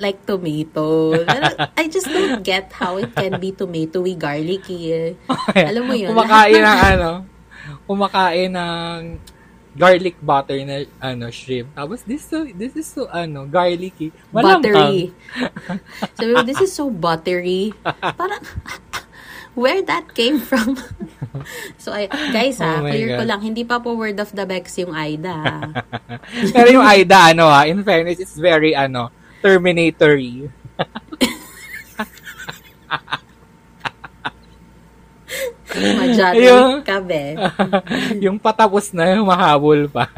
[0.01, 1.13] like tomato.
[1.77, 4.89] I just don't get how it can be tomatoey, garlicky.
[4.89, 5.09] eh.
[5.53, 6.09] Alam mo yun?
[6.09, 7.09] Kumakain ng ano,
[7.85, 8.97] kumakain ng
[9.79, 11.71] garlic butter na ano shrimp.
[11.71, 14.11] Tapos this so this is so ano garlicky.
[14.35, 14.59] Malamang.
[14.59, 14.99] buttery.
[16.19, 17.71] Sabi mo, this is so buttery.
[17.87, 18.43] Parang,
[19.59, 20.75] where that came from?
[21.81, 23.31] so, I, guys ha, Oh my clear ko God.
[23.31, 25.31] lang, hindi pa po word of the Bex yung Aida.
[25.31, 25.55] ha.
[26.51, 29.07] Pero yung Aida ano ah, in fairness it's very ano
[29.39, 30.51] Terminatory.
[35.69, 36.81] Madyari Ayun.
[36.81, 37.37] ka, be.
[38.25, 40.09] yung patapos na humahabol pa.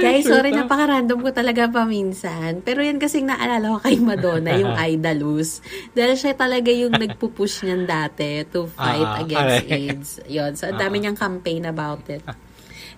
[0.00, 2.58] Guys, sorry, napaka-random ko talaga paminsan.
[2.60, 5.62] Pero yan kasing naalala ko kay Madonna, yung Idalus.
[5.92, 9.70] Dahil siya talaga yung nagpupush niyan dati to fight Ah, against correct.
[9.70, 10.08] AIDS.
[10.26, 10.52] Yun.
[10.54, 12.22] So, ang dami niyang campaign about it.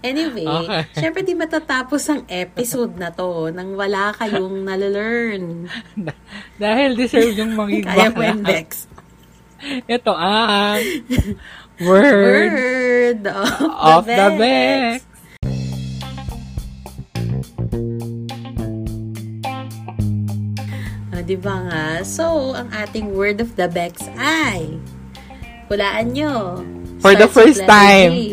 [0.02, 0.82] Anyway, Okay.
[1.00, 5.70] syempre di matatapos ang episode na to nang wala kayong nalalearn.
[6.62, 8.30] Dahil deserve yung maging Kaya mo bakla.
[8.34, 8.68] yung Dex.
[9.86, 10.82] Ito ang
[11.78, 15.06] word Word of, of the, the Bex.
[15.06, 15.10] Bex.
[21.22, 21.86] Di ba nga?
[22.02, 24.74] So, ang ating word of the Bex ay,
[25.70, 26.60] hulaan nyo.
[26.98, 28.10] For the first time.
[28.10, 28.31] G.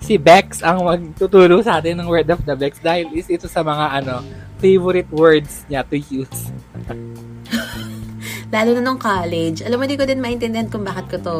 [0.00, 3.60] Si Bex ang magtuturo sa atin ng word of the Bex dahil is ito sa
[3.60, 4.24] mga ano
[4.60, 6.52] favorite words niya to use.
[8.54, 9.62] Lalo na nung college.
[9.62, 11.36] Alam mo, di ko din maintindihan kung bakit ko to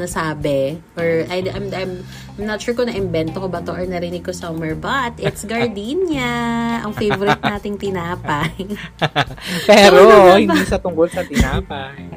[0.00, 0.80] nasabi.
[0.96, 1.92] Or, I, I'm, I'm,
[2.40, 4.72] I'm not sure kung na-invento ko ba to or narinig ko somewhere.
[4.72, 6.80] But, it's gardenia.
[6.80, 8.76] ang favorite nating tinapay.
[9.68, 12.08] Pero ano hindi sa tungkol sa tinapay.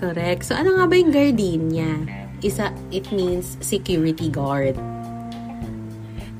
[0.00, 0.48] Correct.
[0.48, 2.08] So, ano nga ba yung gardenia?
[2.40, 4.74] Isa, it means security guard.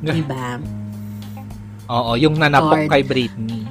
[0.02, 0.58] Diba?
[1.94, 3.68] Oo, yung nanapok kay Britney.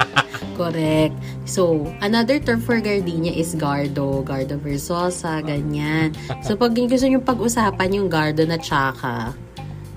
[0.60, 1.16] Correct.
[1.48, 6.12] So, another term for gardenia is gardo, gardo versosa, ganyan.
[6.44, 9.32] So, pag gusto nyo pag-usapan yung gardo na tsaka,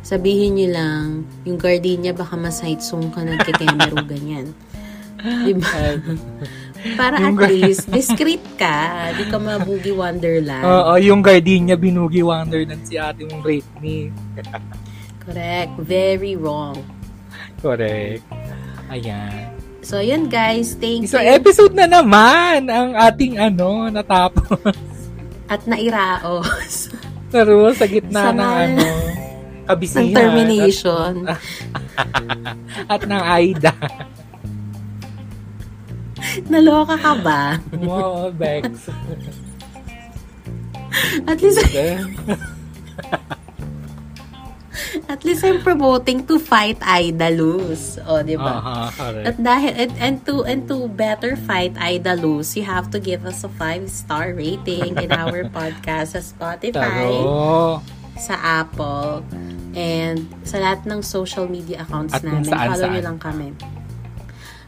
[0.08, 1.06] sabihin nyo lang,
[1.44, 4.56] yung gardenia baka masaitsong ka nagkikemero, ganyan.
[5.24, 6.00] Diba?
[7.00, 9.12] Para Yung at least, discreet ka.
[9.16, 10.68] Di ka mabugi wonderland.
[10.68, 14.12] Oo, yung gardenia binugi Wonderland si ate mong Britney.
[15.24, 15.72] Correct.
[15.80, 16.84] Very wrong.
[17.60, 18.24] Correct.
[18.90, 19.56] Ayan.
[19.84, 20.76] So, yun guys.
[20.76, 21.28] Thank So, you.
[21.30, 24.76] episode na naman ang ating ano, natapos.
[25.48, 26.92] At nairaos.
[27.34, 28.84] Pero sa gitna Sa ng ano,
[29.66, 30.04] kabisihan.
[30.04, 31.14] ng termination.
[31.28, 31.42] At,
[32.94, 33.74] at ng Aida.
[36.52, 37.42] Naloka ka ba?
[37.78, 38.88] Wow, Bex.
[41.28, 41.62] At least,
[45.08, 47.98] at least I'm promoting to fight Idalus.
[48.02, 48.90] O, di ba?
[48.90, 49.26] Correct.
[49.26, 53.44] At dahil, and, and to, and to better fight Idalus, you have to give us
[53.44, 57.82] a five-star rating in our podcast sa Spotify, Taro.
[58.16, 59.22] sa Apple,
[59.74, 62.46] and sa lahat ng social media accounts At namin.
[62.46, 62.70] saan-saan.
[62.70, 63.50] Follow nyo lang kami.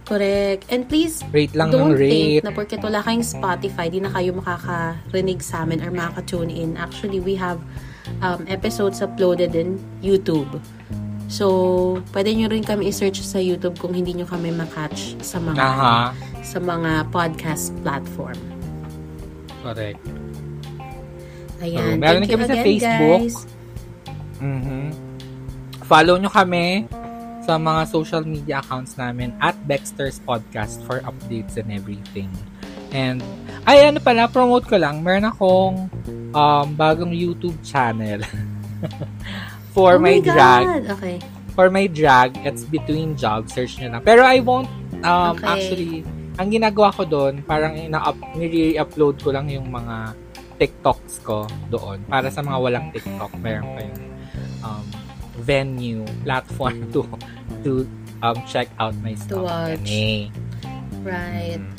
[0.06, 0.70] Correct.
[0.70, 2.14] And please, Rate lang don't ng rate.
[2.14, 6.78] think na porket wala kayong Spotify, di na kayo makakarinig sa amin or makaka-tune in.
[6.78, 7.58] Actually, we have
[8.22, 10.50] um, episodes uploaded in YouTube.
[11.26, 15.58] So, pwede nyo rin kami i-search sa YouTube kung hindi nyo kami makatch sa mga
[15.58, 16.14] Aha.
[16.46, 18.38] sa mga podcast platform.
[19.66, 20.02] Correct.
[21.66, 21.98] Ayan.
[21.98, 23.22] So, meron Thank kami sa again, Facebook.
[23.26, 23.38] guys.
[24.36, 24.84] Mhm.
[25.86, 26.90] follow nyo kami
[27.46, 32.28] sa mga social media accounts namin at Dexter's Podcast for updates and everything.
[32.96, 33.20] And,
[33.68, 35.04] ay, ano pala, promote ko lang.
[35.04, 35.76] Meron akong
[36.32, 38.24] um, bagong YouTube channel
[39.76, 40.64] for oh my, my drag.
[40.64, 40.84] God.
[40.96, 41.18] Okay.
[41.52, 43.52] For my drag, it's between jobs.
[43.52, 44.02] Search nyo lang.
[44.04, 44.72] Pero I won't,
[45.04, 45.44] um, Okay.
[45.48, 45.94] actually,
[46.36, 50.16] ang ginagawa ko doon, parang ina-up, nire-upload ko lang yung mga
[50.56, 52.00] TikToks ko doon.
[52.08, 54.04] Para sa mga walang TikTok, meron kayong
[54.64, 54.86] um,
[55.44, 57.04] venue, platform to
[57.64, 57.84] to
[58.24, 59.44] um, check out my stuff.
[59.44, 59.84] watch.
[59.84, 60.24] Yan eh.
[61.04, 61.60] Right.
[61.60, 61.75] Mm.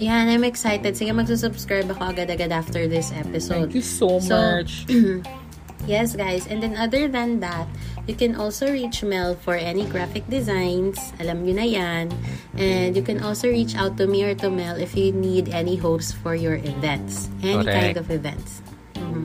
[0.00, 0.96] Yan, I'm excited.
[0.96, 3.68] Sige, magsusubscribe ako agad-agad after this episode.
[3.68, 4.88] Thank you so, So, much.
[5.88, 6.44] Yes, guys.
[6.44, 7.64] And then other than that,
[8.04, 11.00] you can also reach Mel for any graphic designs.
[11.16, 12.12] Alam nyo na yan.
[12.60, 15.80] And you can also reach out to me or to Mel if you need any
[15.80, 17.32] hosts for your events.
[17.40, 17.96] Any kind Correct.
[17.96, 18.60] of events.
[18.92, 19.24] Mhm.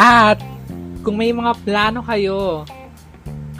[0.00, 0.40] At
[1.04, 2.64] kung may mga plano kayo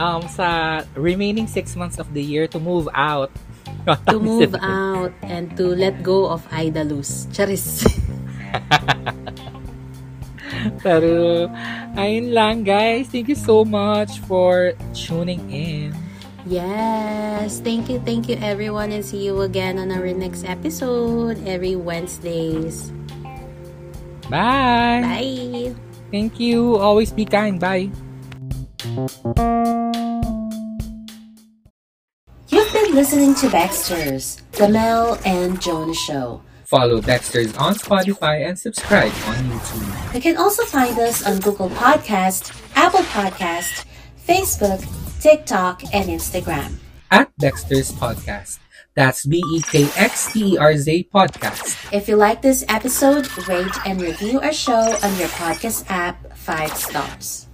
[0.00, 3.28] um, sa remaining six months of the year to move out,
[4.10, 7.30] To move out and to let go of Idalus.
[7.30, 7.86] Charis.
[10.82, 11.46] Pero,
[11.94, 13.06] ayun lang guys.
[13.06, 15.94] Thank you so much for tuning in.
[16.46, 17.58] yes.
[17.62, 22.90] Thank you, thank you everyone and see you again on our next episode every Wednesdays.
[24.30, 25.02] Bye.
[25.02, 25.74] Bye!
[26.10, 26.78] Thank you.
[26.78, 27.58] Always be kind.
[27.62, 27.90] Bye.
[32.96, 36.40] Listening to Baxter's, The Mel and Jonah Show.
[36.64, 40.14] Follow Baxter's on Spotify and subscribe on YouTube.
[40.14, 43.84] You can also find us on Google Podcast, Apple Podcast,
[44.26, 44.80] Facebook,
[45.20, 46.76] TikTok, and Instagram.
[47.10, 48.60] At Dexter's Podcast.
[48.94, 51.92] That's B E K X T E R Z Podcast.
[51.92, 56.74] If you like this episode, rate and review our show on your podcast app 5
[56.74, 57.46] stars.